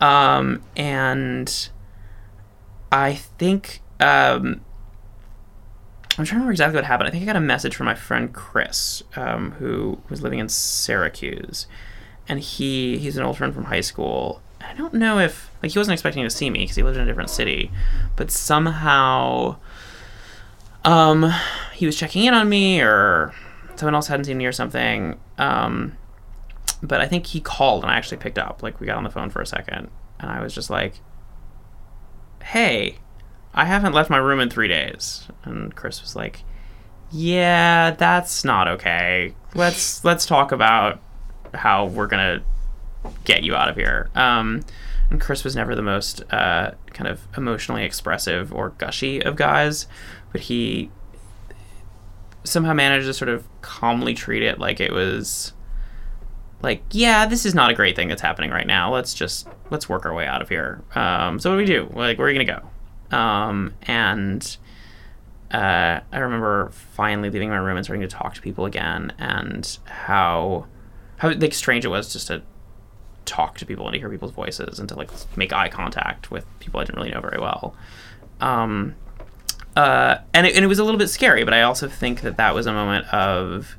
Um, 0.00 0.62
and 0.76 1.68
I 2.90 3.14
think 3.14 3.82
um, 4.00 4.62
I'm 6.18 6.24
trying 6.24 6.26
to 6.26 6.34
remember 6.34 6.50
exactly 6.50 6.76
what 6.76 6.84
happened. 6.86 7.08
I 7.08 7.12
think 7.12 7.22
I 7.22 7.26
got 7.26 7.36
a 7.36 7.40
message 7.40 7.76
from 7.76 7.86
my 7.86 7.94
friend 7.94 8.32
Chris, 8.32 9.04
um, 9.14 9.52
who 9.52 10.00
was 10.08 10.22
living 10.22 10.40
in 10.40 10.48
Syracuse, 10.48 11.68
and 12.28 12.40
he 12.40 12.98
he's 12.98 13.16
an 13.16 13.22
old 13.22 13.36
friend 13.36 13.54
from 13.54 13.66
high 13.66 13.82
school. 13.82 14.42
I 14.68 14.74
don't 14.74 14.94
know 14.94 15.18
if 15.18 15.50
like 15.62 15.72
he 15.72 15.78
wasn't 15.78 15.94
expecting 15.94 16.24
to 16.24 16.30
see 16.30 16.50
me 16.50 16.60
because 16.60 16.76
he 16.76 16.82
lived 16.82 16.96
in 16.96 17.02
a 17.02 17.06
different 17.06 17.30
city, 17.30 17.70
but 18.16 18.30
somehow, 18.30 19.56
um, 20.84 21.32
he 21.74 21.86
was 21.86 21.96
checking 21.96 22.24
in 22.24 22.34
on 22.34 22.48
me 22.48 22.80
or 22.80 23.32
someone 23.76 23.94
else 23.94 24.08
hadn't 24.08 24.24
seen 24.24 24.38
me 24.38 24.46
or 24.46 24.52
something. 24.52 25.18
Um, 25.38 25.96
but 26.82 27.00
I 27.00 27.06
think 27.06 27.26
he 27.26 27.40
called 27.40 27.82
and 27.84 27.92
I 27.92 27.96
actually 27.96 28.18
picked 28.18 28.38
up. 28.38 28.62
Like 28.62 28.80
we 28.80 28.86
got 28.86 28.96
on 28.96 29.04
the 29.04 29.10
phone 29.10 29.30
for 29.30 29.40
a 29.40 29.46
second, 29.46 29.88
and 30.18 30.30
I 30.30 30.40
was 30.40 30.54
just 30.54 30.68
like, 30.68 31.00
"Hey, 32.42 32.98
I 33.54 33.64
haven't 33.64 33.92
left 33.92 34.10
my 34.10 34.18
room 34.18 34.40
in 34.40 34.50
three 34.50 34.68
days." 34.68 35.28
And 35.44 35.74
Chris 35.74 36.02
was 36.02 36.16
like, 36.16 36.42
"Yeah, 37.10 37.92
that's 37.92 38.44
not 38.44 38.68
okay. 38.68 39.34
Let's 39.54 40.04
let's 40.04 40.26
talk 40.26 40.52
about 40.52 41.00
how 41.54 41.86
we're 41.86 42.08
gonna 42.08 42.42
get 43.24 43.42
you 43.42 43.54
out 43.54 43.68
of 43.68 43.76
here." 43.76 44.10
Um, 44.14 44.62
and 45.10 45.20
Chris 45.20 45.44
was 45.44 45.54
never 45.54 45.74
the 45.74 45.82
most 45.82 46.22
uh, 46.32 46.72
kind 46.92 47.08
of 47.08 47.26
emotionally 47.36 47.84
expressive 47.84 48.52
or 48.52 48.70
gushy 48.70 49.22
of 49.22 49.36
guys, 49.36 49.86
but 50.32 50.42
he 50.42 50.90
somehow 52.44 52.72
managed 52.72 53.06
to 53.06 53.14
sort 53.14 53.28
of 53.28 53.46
calmly 53.60 54.14
treat 54.14 54.42
it 54.42 54.58
like 54.60 54.78
it 54.78 54.92
was 54.92 55.52
like 56.62 56.80
yeah 56.92 57.26
this 57.26 57.44
is 57.44 57.56
not 57.56 57.70
a 57.70 57.74
great 57.74 57.96
thing 57.96 58.08
that's 58.08 58.22
happening 58.22 58.50
right 58.50 58.66
now. 58.66 58.92
Let's 58.92 59.14
just 59.14 59.48
let's 59.70 59.88
work 59.88 60.06
our 60.06 60.14
way 60.14 60.26
out 60.26 60.42
of 60.42 60.48
here. 60.48 60.82
Um, 60.94 61.38
so 61.38 61.50
what 61.50 61.56
do 61.56 61.58
we 61.58 61.66
do? 61.66 61.92
Like 61.94 62.18
where 62.18 62.26
are 62.26 62.30
you 62.30 62.44
gonna 62.44 62.60
go? 63.10 63.16
Um, 63.16 63.74
and 63.82 64.56
uh, 65.52 66.00
i 66.12 66.18
remember 66.18 66.70
finally 66.70 67.30
leaving 67.30 67.48
my 67.48 67.56
room 67.56 67.76
and 67.76 67.86
starting 67.86 68.02
to 68.02 68.08
talk 68.08 68.34
to 68.34 68.42
people 68.42 68.64
again 68.64 69.12
and 69.16 69.78
how 69.84 70.66
how 71.18 71.30
like 71.30 71.54
strange 71.54 71.84
it 71.84 71.88
was 71.88 72.12
just 72.12 72.26
to 72.26 72.42
talk 73.26 73.58
to 73.58 73.66
people 73.66 73.86
and 73.86 73.92
to 73.92 73.98
hear 73.98 74.08
people's 74.08 74.32
voices 74.32 74.78
and 74.78 74.88
to 74.88 74.94
like 74.94 75.10
make 75.36 75.52
eye 75.52 75.68
contact 75.68 76.30
with 76.30 76.46
people 76.60 76.80
i 76.80 76.84
didn't 76.84 76.96
really 76.96 77.10
know 77.10 77.20
very 77.20 77.38
well 77.40 77.74
um, 78.40 78.94
uh, 79.76 80.18
and, 80.32 80.46
it, 80.46 80.56
and 80.56 80.64
it 80.64 80.68
was 80.68 80.78
a 80.78 80.84
little 80.84 80.98
bit 80.98 81.08
scary, 81.08 81.44
but 81.44 81.52
I 81.52 81.62
also 81.62 81.88
think 81.88 82.22
that 82.22 82.38
that 82.38 82.54
was 82.54 82.66
a 82.66 82.72
moment 82.72 83.06
of 83.12 83.76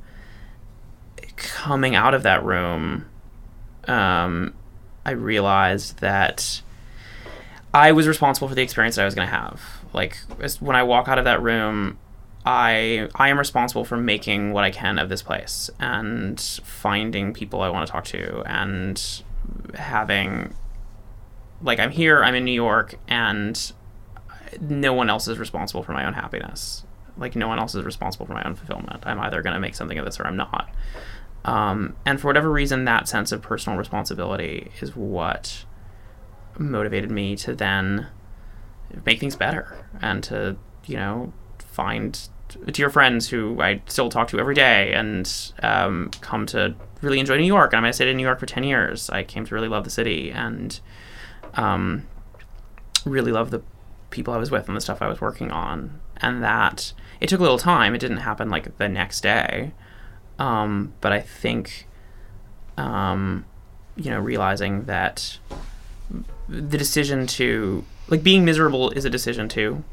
coming 1.35 1.95
out 1.95 2.13
of 2.13 2.23
that 2.23 2.43
room. 2.43 3.05
Um, 3.87 4.53
I 5.05 5.11
realized 5.11 5.99
that 5.99 6.61
I 7.73 7.91
was 7.91 8.07
responsible 8.07 8.47
for 8.47 8.55
the 8.55 8.61
experience 8.61 8.95
that 8.95 9.03
I 9.03 9.05
was 9.05 9.15
going 9.15 9.27
to 9.27 9.33
have. 9.33 9.61
Like 9.93 10.17
when 10.59 10.75
I 10.75 10.83
walk 10.83 11.07
out 11.07 11.17
of 11.17 11.25
that 11.25 11.41
room, 11.41 11.97
I 12.45 13.09
I 13.15 13.29
am 13.29 13.39
responsible 13.39 13.83
for 13.83 13.97
making 13.97 14.53
what 14.53 14.63
I 14.63 14.71
can 14.71 14.99
of 14.99 15.09
this 15.09 15.21
place 15.21 15.69
and 15.79 16.39
finding 16.63 17.33
people 17.33 17.61
I 17.61 17.69
want 17.69 17.87
to 17.87 17.91
talk 17.91 18.05
to 18.05 18.43
and 18.45 19.23
having 19.75 20.53
like 21.61 21.79
I'm 21.79 21.91
here, 21.91 22.23
I'm 22.23 22.35
in 22.35 22.45
New 22.45 22.51
York, 22.51 22.95
and 23.07 23.73
no 24.61 24.93
one 24.93 25.09
else 25.09 25.27
is 25.27 25.37
responsible 25.37 25.83
for 25.83 25.93
my 25.93 26.05
own 26.05 26.13
happiness. 26.13 26.85
Like 27.17 27.35
no 27.35 27.47
one 27.47 27.59
else 27.59 27.73
is 27.75 27.83
responsible 27.83 28.25
for 28.25 28.33
my 28.33 28.43
own 28.43 28.55
fulfillment. 28.55 29.03
I'm 29.05 29.19
either 29.19 29.41
going 29.41 29.55
to 29.55 29.59
make 29.59 29.75
something 29.75 29.97
of 29.97 30.05
this 30.05 30.19
or 30.19 30.27
I'm 30.27 30.37
not. 30.37 30.69
Um, 31.45 31.95
and 32.05 32.19
for 32.19 32.27
whatever 32.27 32.51
reason, 32.51 32.85
that 32.85 33.07
sense 33.07 33.31
of 33.31 33.41
personal 33.41 33.77
responsibility 33.77 34.71
is 34.81 34.95
what 34.95 35.65
motivated 36.57 37.09
me 37.09 37.35
to 37.37 37.55
then 37.55 38.07
make 39.05 39.19
things 39.19 39.35
better 39.35 39.85
and 40.01 40.23
to, 40.25 40.57
you 40.85 40.97
know, 40.97 41.33
find 41.59 42.29
dear 42.71 42.89
friends 42.89 43.29
who 43.29 43.61
I 43.61 43.81
still 43.87 44.09
talk 44.09 44.27
to 44.29 44.39
every 44.39 44.55
day 44.55 44.93
and 44.93 45.51
um, 45.63 46.11
come 46.21 46.45
to 46.47 46.75
really 47.01 47.19
enjoy 47.19 47.37
New 47.37 47.45
York. 47.45 47.73
And 47.73 47.85
I 47.85 47.91
stayed 47.91 48.07
in 48.07 48.17
New 48.17 48.23
York 48.23 48.39
for 48.39 48.45
10 48.45 48.63
years. 48.63 49.09
I 49.09 49.23
came 49.23 49.45
to 49.45 49.55
really 49.55 49.67
love 49.67 49.83
the 49.83 49.89
city 49.89 50.31
and 50.31 50.79
um, 51.55 52.07
really 53.05 53.31
love 53.31 53.51
the 53.51 53.61
people 54.09 54.33
I 54.33 54.37
was 54.37 54.51
with 54.51 54.67
and 54.67 54.75
the 54.75 54.81
stuff 54.81 55.01
I 55.01 55.07
was 55.07 55.21
working 55.21 55.51
on. 55.51 55.99
And 56.17 56.43
that 56.43 56.93
it 57.19 57.29
took 57.29 57.39
a 57.39 57.43
little 57.43 57.59
time. 57.59 57.93
It 57.95 57.99
didn't 57.99 58.17
happen 58.17 58.49
like 58.49 58.77
the 58.77 58.89
next 58.89 59.21
day. 59.21 59.73
Um, 60.39 60.93
but 61.01 61.11
I 61.11 61.19
think, 61.19 61.87
um, 62.77 63.45
you 63.95 64.11
know, 64.11 64.19
realizing 64.19 64.85
that 64.85 65.39
the 66.47 66.77
decision 66.77 67.27
to, 67.27 67.83
like, 68.07 68.23
being 68.23 68.45
miserable 68.45 68.91
is 68.91 69.03
a 69.03 69.09
decision 69.09 69.47
too. 69.47 69.83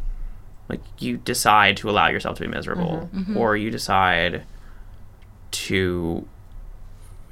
Like, 0.69 0.81
you 0.99 1.19
decide 1.19 1.77
to 1.79 1.91
allow 1.91 2.09
yourself 2.09 2.37
to 2.39 2.43
be 2.43 2.49
miserable, 2.49 3.09
mm-hmm. 3.13 3.19
Mm-hmm. 3.19 3.37
or 3.37 3.57
you 3.57 3.71
decide 3.71 4.45
to 5.51 6.27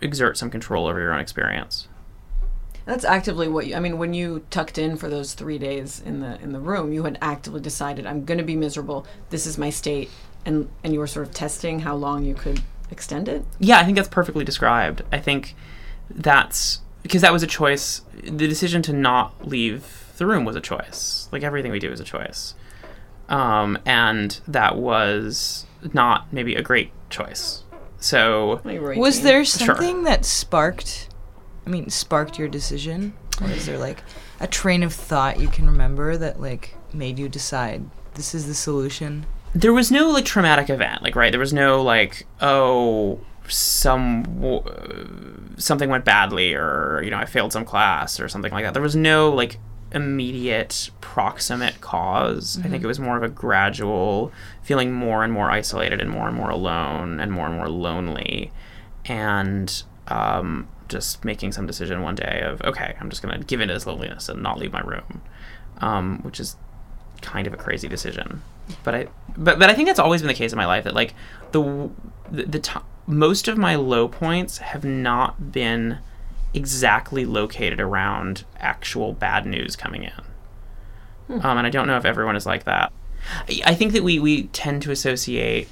exert 0.00 0.36
some 0.36 0.50
control 0.50 0.86
over 0.86 1.00
your 1.00 1.12
own 1.12 1.20
experience. 1.20 1.88
That's 2.84 3.04
actively 3.04 3.48
what 3.48 3.66
you. 3.66 3.76
I 3.76 3.80
mean, 3.80 3.98
when 3.98 4.12
you 4.12 4.44
tucked 4.50 4.76
in 4.76 4.96
for 4.96 5.08
those 5.08 5.34
three 5.34 5.58
days 5.58 6.00
in 6.04 6.20
the 6.20 6.40
in 6.40 6.52
the 6.52 6.58
room, 6.58 6.92
you 6.92 7.04
had 7.04 7.16
actively 7.22 7.60
decided, 7.60 8.06
"I'm 8.06 8.24
going 8.24 8.38
to 8.38 8.44
be 8.44 8.56
miserable. 8.56 9.06
This 9.30 9.46
is 9.46 9.56
my 9.56 9.70
state," 9.70 10.10
and 10.44 10.68
and 10.82 10.92
you 10.92 10.98
were 10.98 11.06
sort 11.06 11.26
of 11.26 11.32
testing 11.32 11.80
how 11.80 11.94
long 11.94 12.24
you 12.24 12.34
could 12.34 12.60
extend 12.90 13.28
it. 13.28 13.44
Yeah, 13.60 13.78
I 13.78 13.84
think 13.84 13.96
that's 13.96 14.08
perfectly 14.08 14.44
described. 14.44 15.02
I 15.12 15.18
think 15.18 15.54
that's 16.10 16.80
because 17.02 17.22
that 17.22 17.32
was 17.32 17.42
a 17.42 17.46
choice. 17.46 18.02
The 18.22 18.48
decision 18.48 18.82
to 18.82 18.92
not 18.92 19.46
leave 19.46 20.12
the 20.16 20.26
room 20.26 20.44
was 20.44 20.56
a 20.56 20.60
choice. 20.60 21.28
Like 21.30 21.44
everything 21.44 21.70
we 21.70 21.78
do 21.78 21.90
is 21.90 22.00
a 22.00 22.04
choice. 22.04 22.54
Um, 23.32 23.78
and 23.86 24.38
that 24.46 24.76
was 24.76 25.66
not 25.92 26.32
maybe 26.32 26.54
a 26.54 26.62
great 26.62 26.90
choice. 27.10 27.64
So 27.98 28.60
Was 28.64 29.16
Jane? 29.16 29.24
there 29.24 29.44
something 29.44 30.02
that 30.04 30.24
sparked? 30.24 31.08
I 31.66 31.70
mean, 31.70 31.88
sparked 31.90 32.38
your 32.38 32.48
decision, 32.48 33.14
or 33.40 33.48
is 33.48 33.66
there 33.66 33.78
like 33.78 34.02
a 34.40 34.46
train 34.46 34.82
of 34.82 34.92
thought 34.92 35.40
you 35.40 35.48
can 35.48 35.66
remember 35.66 36.16
that 36.16 36.40
like 36.40 36.74
made 36.92 37.18
you 37.18 37.28
decide 37.28 37.88
this 38.14 38.34
is 38.34 38.46
the 38.46 38.54
solution? 38.54 39.26
there 39.54 39.72
was 39.74 39.90
no 39.90 40.08
like 40.10 40.24
traumatic 40.24 40.70
event 40.70 41.02
like 41.02 41.14
right 41.14 41.30
there 41.30 41.38
was 41.38 41.52
no 41.52 41.82
like 41.82 42.26
oh 42.40 43.20
some 43.48 44.22
w- 44.40 44.64
something 45.58 45.90
went 45.90 46.06
badly 46.06 46.54
or 46.54 47.02
you 47.04 47.10
know 47.10 47.18
i 47.18 47.26
failed 47.26 47.52
some 47.52 47.62
class 47.62 48.18
or 48.18 48.30
something 48.30 48.50
like 48.50 48.64
that 48.64 48.72
there 48.72 48.82
was 48.82 48.96
no 48.96 49.28
like 49.30 49.58
immediate 49.94 50.90
proximate 51.00 51.74
because 51.74 52.58
i 52.64 52.68
think 52.68 52.82
it 52.82 52.86
was 52.86 52.98
more 52.98 53.16
of 53.16 53.22
a 53.22 53.28
gradual 53.28 54.32
feeling 54.62 54.92
more 54.92 55.22
and 55.22 55.32
more 55.32 55.50
isolated 55.50 56.00
and 56.00 56.10
more 56.10 56.28
and 56.28 56.36
more 56.36 56.50
alone 56.50 57.20
and 57.20 57.32
more 57.32 57.46
and 57.46 57.56
more 57.56 57.68
lonely 57.68 58.50
and 59.04 59.82
um, 60.08 60.68
just 60.88 61.24
making 61.24 61.52
some 61.52 61.66
decision 61.66 62.02
one 62.02 62.14
day 62.14 62.42
of 62.44 62.60
okay 62.62 62.96
i'm 63.00 63.10
just 63.10 63.22
going 63.22 63.38
to 63.38 63.44
give 63.44 63.60
in 63.60 63.68
to 63.68 63.74
this 63.74 63.86
loneliness 63.86 64.28
and 64.28 64.42
not 64.42 64.58
leave 64.58 64.72
my 64.72 64.80
room 64.80 65.22
um, 65.80 66.20
which 66.22 66.40
is 66.40 66.56
kind 67.22 67.46
of 67.46 67.54
a 67.54 67.56
crazy 67.56 67.88
decision. 67.88 68.42
But 68.84 68.94
I 68.94 69.08
but 69.36 69.58
but 69.58 69.70
I 69.70 69.74
think 69.74 69.88
that's 69.88 69.98
always 69.98 70.20
been 70.20 70.28
the 70.28 70.34
case 70.34 70.52
in 70.52 70.56
my 70.56 70.66
life 70.66 70.84
that 70.84 70.94
like 70.94 71.14
the 71.52 71.90
the, 72.30 72.44
the 72.44 72.58
t- 72.58 72.80
most 73.06 73.48
of 73.48 73.58
my 73.58 73.74
low 73.74 74.08
points 74.08 74.58
have 74.58 74.84
not 74.84 75.52
been 75.52 75.98
exactly 76.54 77.24
located 77.24 77.80
around 77.80 78.44
actual 78.58 79.12
bad 79.12 79.46
news 79.46 79.76
coming 79.76 80.04
in. 80.04 81.40
Um, 81.42 81.58
and 81.58 81.66
I 81.66 81.70
don't 81.70 81.86
know 81.86 81.96
if 81.96 82.04
everyone 82.04 82.36
is 82.36 82.46
like 82.46 82.64
that. 82.64 82.92
I, 83.48 83.60
I 83.66 83.74
think 83.74 83.92
that 83.92 84.02
we 84.02 84.18
we 84.18 84.44
tend 84.48 84.82
to 84.82 84.90
associate 84.90 85.68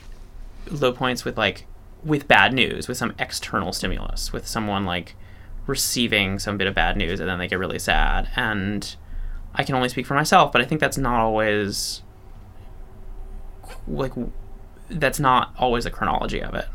low 0.71 0.93
points 0.93 1.25
with 1.25 1.37
like 1.37 1.67
with 2.05 2.27
bad 2.27 2.55
news, 2.55 2.89
with 2.89 2.97
some 2.97 3.15
external 3.19 3.73
stimulus, 3.73 4.33
with 4.33 4.47
someone 4.47 4.85
like 4.85 5.15
receiving 5.67 6.39
some 6.39 6.57
bit 6.57 6.67
of 6.67 6.75
bad 6.75 6.97
news 6.97 7.21
and 7.21 7.29
then 7.29 7.39
they 7.39 7.47
get 7.49 7.59
really 7.59 7.79
sad. 7.79 8.29
And 8.37 8.97
I 9.55 9.65
can 9.65 9.75
only 9.75 9.89
speak 9.89 10.07
for 10.07 10.15
myself, 10.15 10.53
but 10.53 10.63
I 10.63 10.65
think 10.65 10.81
that's 10.81 10.99
not 10.99 11.21
always 11.21 12.03
like 13.87 14.13
that's 14.89 15.21
not 15.21 15.55
always 15.59 15.85
the 15.85 15.91
chronology 15.91 16.43
of 16.43 16.55
it. 16.55 16.67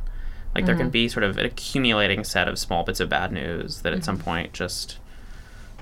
Like 0.56 0.66
there 0.66 0.76
can 0.78 0.90
be 0.90 1.10
sort 1.10 1.26
of 1.26 1.38
an 1.38 1.46
accumulating 1.46 2.24
set 2.24 2.48
of 2.48 2.58
small 2.58 2.84
bits 2.84 3.02
of 3.02 3.10
bad 3.10 3.34
news 3.34 3.82
that 3.82 3.92
at 3.92 4.06
some 4.06 4.18
point 4.18 4.54
just 4.54 4.98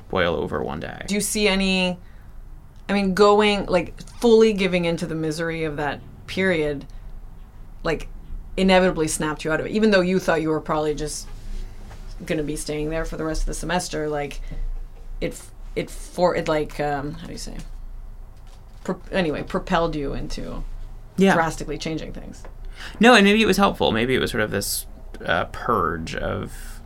boil 0.09 0.35
over 0.35 0.63
one 0.63 0.79
day. 0.79 1.03
Do 1.07 1.13
you 1.13 1.21
see 1.21 1.47
any? 1.47 1.99
I 2.89 2.93
mean, 2.93 3.13
going 3.13 3.67
like 3.67 4.01
fully 4.19 4.51
giving 4.51 4.85
into 4.85 5.05
the 5.05 5.13
misery 5.13 5.63
of 5.63 5.77
that 5.77 6.01
period, 6.25 6.85
like 7.83 8.07
inevitably 8.57 9.07
snapped 9.07 9.45
you 9.45 9.51
out 9.51 9.59
of 9.59 9.67
it. 9.67 9.71
Even 9.73 9.91
though 9.91 10.01
you 10.01 10.17
thought 10.17 10.41
you 10.41 10.49
were 10.49 10.59
probably 10.59 10.95
just 10.95 11.27
going 12.25 12.37
to 12.37 12.43
be 12.43 12.55
staying 12.55 12.89
there 12.89 13.05
for 13.05 13.15
the 13.15 13.23
rest 13.23 13.43
of 13.43 13.45
the 13.45 13.53
semester, 13.53 14.09
like 14.09 14.41
it 15.21 15.39
it 15.75 15.91
for 15.91 16.35
it 16.35 16.47
like 16.47 16.79
um, 16.79 17.13
how 17.13 17.27
do 17.27 17.31
you 17.31 17.37
say? 17.37 17.57
Pro- 18.83 19.01
anyway, 19.11 19.43
propelled 19.43 19.95
you 19.95 20.13
into 20.13 20.63
yeah. 21.15 21.35
drastically 21.35 21.77
changing 21.77 22.11
things. 22.11 22.43
No, 22.99 23.15
and 23.15 23.23
maybe 23.25 23.41
it 23.41 23.45
was 23.45 23.57
helpful. 23.57 23.91
Maybe 23.91 24.15
it 24.15 24.19
was 24.19 24.31
sort 24.31 24.41
of 24.43 24.51
this 24.51 24.85
uh, 25.25 25.45
purge 25.45 26.15
of 26.15 26.81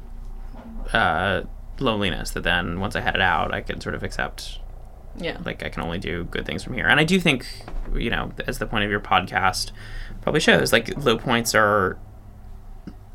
uh, 0.94 1.42
loneliness 1.80 2.32
that 2.32 2.44
then 2.44 2.80
once 2.80 2.96
I 2.96 3.02
had 3.02 3.16
it 3.16 3.22
out, 3.22 3.54
I 3.54 3.62
could 3.62 3.82
sort 3.84 3.96
of 3.96 4.04
accept 4.04 4.60
Yeah. 5.18 5.38
like 5.46 5.64
I 5.64 5.70
can 5.70 5.84
only 5.84 5.98
do 6.00 6.26
good 6.26 6.46
things 6.46 6.64
from 6.64 6.74
here. 6.74 6.88
And 6.88 7.00
I 7.00 7.04
do 7.04 7.20
think, 7.20 7.46
you 7.96 8.10
know, 8.10 8.32
as 8.48 8.60
the 8.60 8.66
point 8.66 8.84
of 8.86 8.92
your 8.92 9.00
podcast 9.00 9.72
probably 10.22 10.40
shows, 10.42 10.72
like 10.72 10.96
low 11.04 11.18
points 11.18 11.54
are 11.56 11.98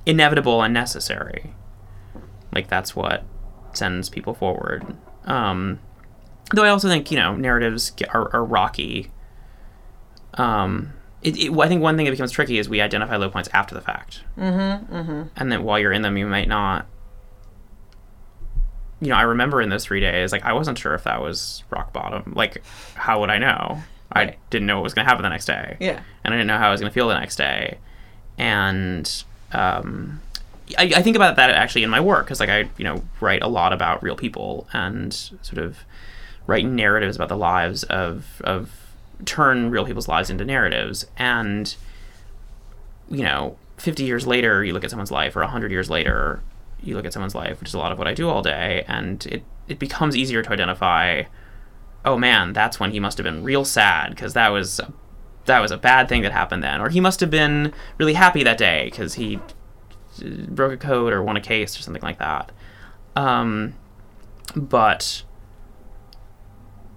inevitable 0.06 0.62
and 0.62 0.74
necessary. 0.74 1.54
Like 2.52 2.68
that's 2.68 2.94
what 2.96 3.24
sends 3.72 4.08
people 4.08 4.34
forward. 4.34 4.96
Um, 5.24 5.78
though 6.54 6.64
I 6.64 6.68
also 6.68 6.88
think 6.88 7.10
you 7.10 7.16
know 7.18 7.34
narratives 7.36 7.92
are, 8.12 8.28
are 8.34 8.44
rocky. 8.44 9.10
Um, 10.34 10.92
it, 11.22 11.36
it, 11.36 11.58
I 11.58 11.68
think 11.68 11.82
one 11.82 11.96
thing 11.96 12.06
that 12.06 12.12
becomes 12.12 12.32
tricky 12.32 12.58
is 12.58 12.68
we 12.68 12.80
identify 12.80 13.16
low 13.16 13.30
points 13.30 13.48
after 13.52 13.74
the 13.74 13.80
fact, 13.80 14.22
mm-hmm, 14.36 14.94
mm-hmm. 14.94 15.22
and 15.36 15.52
then 15.52 15.62
while 15.62 15.78
you're 15.78 15.92
in 15.92 16.02
them, 16.02 16.16
you 16.16 16.26
might 16.26 16.48
not. 16.48 16.86
You 19.00 19.08
know, 19.08 19.16
I 19.16 19.22
remember 19.22 19.60
in 19.60 19.68
those 19.68 19.84
three 19.84 19.98
days, 20.00 20.30
like 20.30 20.44
I 20.44 20.52
wasn't 20.52 20.78
sure 20.78 20.94
if 20.94 21.04
that 21.04 21.20
was 21.20 21.64
rock 21.70 21.92
bottom. 21.92 22.34
Like, 22.36 22.62
how 22.94 23.20
would 23.20 23.30
I 23.30 23.38
know? 23.38 23.82
I 24.12 24.36
didn't 24.50 24.66
know 24.66 24.76
what 24.76 24.84
was 24.84 24.94
going 24.94 25.04
to 25.06 25.08
happen 25.08 25.22
the 25.22 25.30
next 25.30 25.46
day 25.46 25.76
Yeah. 25.80 26.00
and 26.22 26.34
I 26.34 26.36
didn't 26.36 26.46
know 26.46 26.58
how 26.58 26.68
I 26.68 26.70
was 26.70 26.80
going 26.80 26.90
to 26.90 26.94
feel 26.94 27.08
the 27.08 27.18
next 27.18 27.36
day. 27.36 27.78
And 28.36 29.10
um, 29.52 30.20
I, 30.78 30.92
I 30.96 31.02
think 31.02 31.16
about 31.16 31.36
that 31.36 31.50
actually 31.50 31.82
in 31.82 31.90
my 31.90 32.00
work 32.00 32.26
because 32.26 32.40
like 32.40 32.48
I 32.48 32.68
you 32.78 32.84
know 32.84 33.02
write 33.20 33.42
a 33.42 33.48
lot 33.48 33.72
about 33.72 34.02
real 34.02 34.16
people 34.16 34.66
and 34.72 35.12
sort 35.12 35.58
of 35.58 35.78
write 36.46 36.64
narratives 36.64 37.16
about 37.16 37.28
the 37.28 37.36
lives 37.36 37.84
of 37.84 38.40
of 38.44 38.81
turn 39.24 39.70
real 39.70 39.84
people's 39.84 40.08
lives 40.08 40.30
into 40.30 40.44
narratives. 40.44 41.06
And 41.16 41.74
you 43.10 43.22
know 43.22 43.56
50 43.78 44.04
years 44.04 44.26
later 44.26 44.64
you 44.64 44.72
look 44.72 44.84
at 44.84 44.90
someone's 44.90 45.10
life 45.10 45.36
or 45.36 45.40
100 45.40 45.70
years 45.70 45.90
later 45.90 46.42
you 46.82 46.94
look 46.94 47.04
at 47.04 47.12
someone's 47.12 47.34
life 47.34 47.60
which 47.60 47.68
is 47.68 47.74
a 47.74 47.78
lot 47.78 47.92
of 47.92 47.98
what 47.98 48.08
I 48.08 48.14
do 48.14 48.28
all 48.28 48.42
day 48.42 48.84
and 48.88 49.26
it 49.26 49.42
it 49.68 49.78
becomes 49.78 50.16
easier 50.16 50.40
to 50.40 50.50
identify 50.50 51.24
oh 52.04 52.16
man 52.16 52.52
that's 52.52 52.80
when 52.80 52.92
he 52.92 53.00
must 53.00 53.18
have 53.18 53.24
been 53.24 53.42
real 53.42 53.64
sad 53.64 54.10
because 54.10 54.32
that 54.34 54.48
was 54.48 54.80
that 55.46 55.60
was 55.60 55.70
a 55.70 55.76
bad 55.76 56.08
thing 56.08 56.22
that 56.22 56.32
happened 56.32 56.62
then. 56.62 56.80
Or 56.80 56.88
he 56.88 57.00
must 57.00 57.20
have 57.20 57.30
been 57.30 57.72
really 57.98 58.14
happy 58.14 58.42
that 58.44 58.58
day 58.58 58.86
because 58.90 59.14
he 59.14 59.36
uh, 60.24 60.46
broke 60.48 60.72
a 60.72 60.76
code 60.76 61.12
or 61.12 61.22
won 61.22 61.36
a 61.36 61.40
case 61.40 61.78
or 61.78 61.82
something 61.82 62.02
like 62.02 62.18
that. 62.18 62.52
Um, 63.16 63.74
but 64.54 65.22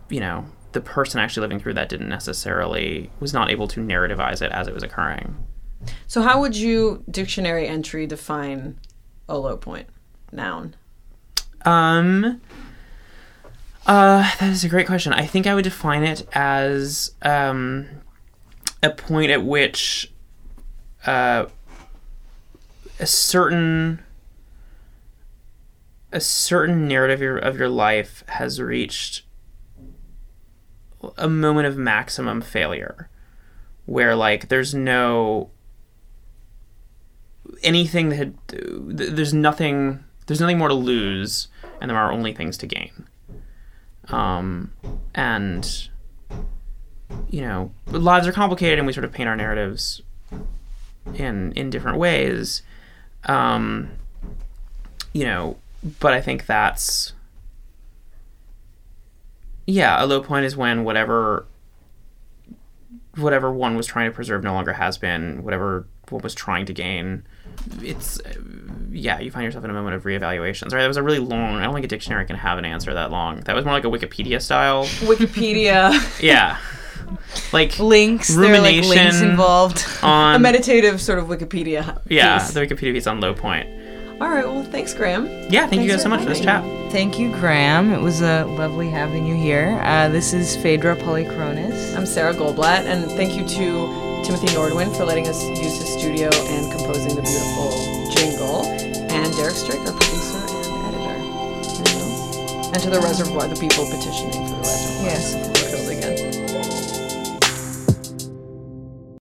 you 0.09 0.19
know 0.19 0.45
the 0.75 0.81
person 0.81 1.19
actually 1.19 1.41
living 1.41 1.57
through 1.57 1.73
that 1.73 1.89
didn't 1.89 2.09
necessarily 2.09 3.09
was 3.19 3.33
not 3.33 3.49
able 3.49 3.67
to 3.67 3.79
narrativize 3.79 4.41
it 4.41 4.51
as 4.51 4.67
it 4.67 4.73
was 4.73 4.83
occurring 4.83 5.35
So 6.05 6.21
how 6.21 6.41
would 6.41 6.55
you 6.55 7.03
dictionary 7.09 7.67
entry 7.67 8.05
define 8.05 8.77
a 9.27 9.37
low 9.37 9.57
point? 9.57 9.87
Noun. 10.31 10.75
Um. 11.63 12.41
Uh, 13.87 14.31
that 14.39 14.49
is 14.49 14.63
a 14.63 14.69
great 14.69 14.87
question. 14.87 15.13
I 15.13 15.25
think 15.27 15.45
I 15.45 15.53
would 15.53 15.63
define 15.63 16.03
it 16.03 16.27
as 16.33 17.13
um, 17.21 17.87
a 18.81 18.89
point 18.89 19.29
at 19.29 19.43
which 19.45 20.11
uh, 21.05 21.45
a 22.99 23.05
certain 23.05 24.01
a 26.11 26.19
certain 26.19 26.87
narrative 26.87 27.19
of 27.19 27.21
your, 27.21 27.37
of 27.37 27.59
your 27.59 27.69
life 27.69 28.23
has 28.27 28.59
reached 28.59 29.24
a 31.17 31.29
moment 31.29 31.67
of 31.67 31.77
maximum 31.77 32.41
failure, 32.41 33.09
where 33.85 34.15
like 34.15 34.49
there's 34.49 34.73
no 34.73 35.49
anything 37.63 38.09
that 38.09 38.15
had, 38.15 38.35
there's 38.47 39.33
nothing 39.33 40.03
there's 40.27 40.41
nothing 40.41 40.57
more 40.57 40.67
to 40.67 40.73
lose 40.73 41.47
and 41.79 41.89
there 41.89 41.97
are 41.97 42.11
only 42.11 42.33
things 42.33 42.57
to 42.57 42.67
gain. 42.67 43.07
Um 44.09 44.71
and 45.13 45.89
you 47.29 47.41
know 47.41 47.71
lives 47.87 48.27
are 48.27 48.31
complicated 48.31 48.79
and 48.79 48.87
we 48.87 48.93
sort 48.93 49.05
of 49.05 49.11
paint 49.11 49.29
our 49.29 49.35
narratives 49.35 50.01
in 51.13 51.51
in 51.53 51.69
different 51.69 51.97
ways. 51.97 52.61
Um 53.25 53.91
you 55.15 55.23
know 55.23 55.57
but 55.99 56.13
i 56.13 56.19
think 56.19 56.45
that's 56.45 57.13
yeah 59.67 60.03
a 60.03 60.05
low 60.05 60.21
point 60.21 60.45
is 60.45 60.55
when 60.55 60.83
whatever 60.83 61.45
whatever 63.17 63.51
one 63.51 63.75
was 63.75 63.87
trying 63.87 64.09
to 64.09 64.13
preserve 64.15 64.43
no 64.43 64.53
longer 64.53 64.73
has 64.73 64.97
been 64.97 65.43
whatever 65.43 65.87
one 66.09 66.21
was 66.21 66.35
trying 66.35 66.65
to 66.65 66.73
gain 66.73 67.23
it's 67.81 68.19
yeah 68.91 69.19
you 69.19 69.31
find 69.31 69.45
yourself 69.45 69.63
in 69.63 69.69
a 69.69 69.73
moment 69.73 69.95
of 69.95 70.03
reevaluation 70.03 70.69
sorry 70.69 70.81
that 70.81 70.87
was 70.87 70.97
a 70.97 71.03
really 71.03 71.19
long 71.19 71.55
i 71.55 71.63
don't 71.63 71.73
think 71.73 71.85
a 71.85 71.87
dictionary 71.87 72.25
can 72.25 72.35
have 72.35 72.57
an 72.57 72.65
answer 72.65 72.93
that 72.93 73.11
long 73.11 73.39
that 73.41 73.55
was 73.55 73.65
more 73.65 73.73
like 73.73 73.85
a 73.85 73.87
wikipedia 73.87 74.41
style 74.41 74.85
Wikipedia. 75.07 75.91
yeah 76.21 76.57
like 77.53 77.77
Links. 77.79 78.29
There 78.29 78.45
are 78.53 78.59
like 78.59 78.73
links 78.83 78.87
Rumination 78.89 79.29
involved. 79.29 79.85
a 80.01 80.39
meditative 80.39 80.99
sort 80.99 81.19
of 81.19 81.25
Wikipedia. 81.25 82.01
yeah 82.09 82.39
the 82.51 82.59
wikipedia 82.61 82.93
piece 82.93 83.07
on 83.07 83.19
low 83.21 83.33
point 83.33 83.69
All 84.21 84.29
right. 84.29 84.45
Well, 84.45 84.63
thanks, 84.63 84.93
Graham. 84.93 85.27
yeah 85.49 85.67
thank 85.67 85.81
you 85.81 85.89
guys 85.89 86.01
so 86.01 86.09
much 86.09 86.21
for 86.21 86.29
this 86.29 86.39
chat 86.41 86.63
Thank 86.91 87.19
you, 87.19 87.29
Graham. 87.31 87.91
It 87.91 87.99
was 87.99 88.21
uh, 88.21 88.45
lovely 88.47 88.89
having 88.89 89.25
you 89.25 89.35
here. 89.35 89.81
Uh, 89.83 90.07
this 90.07 90.31
is 90.31 90.55
Phaedra 90.55 90.95
Polychronis. 90.95 91.93
I'm 91.97 92.05
Sarah 92.05 92.33
Goldblatt, 92.33 92.85
and 92.85 93.11
thank 93.11 93.35
you 93.35 93.45
to 93.45 94.23
Timothy 94.23 94.47
Nordwin 94.55 94.95
for 94.95 95.03
letting 95.03 95.27
us 95.27 95.43
use 95.43 95.75
his 95.77 95.91
studio 95.91 96.29
and 96.33 96.71
composing 96.71 97.15
the 97.15 97.21
beautiful 97.21 97.71
jingle, 98.15 98.63
and 99.11 99.35
Derek 99.35 99.55
Strick, 99.55 99.79
our 99.79 99.91
producer 99.91 100.37
and 100.39 100.95
editor. 100.95 101.17
And 102.71 102.79
to 102.83 102.89
the 102.89 103.01
reservoir, 103.01 103.49
the 103.49 103.59
people 103.59 103.83
petitioning 103.89 104.31
for 104.31 104.55
the 104.55 104.61
reservoir. 104.63 105.03
Yes, 105.03 105.35
of 105.35 105.54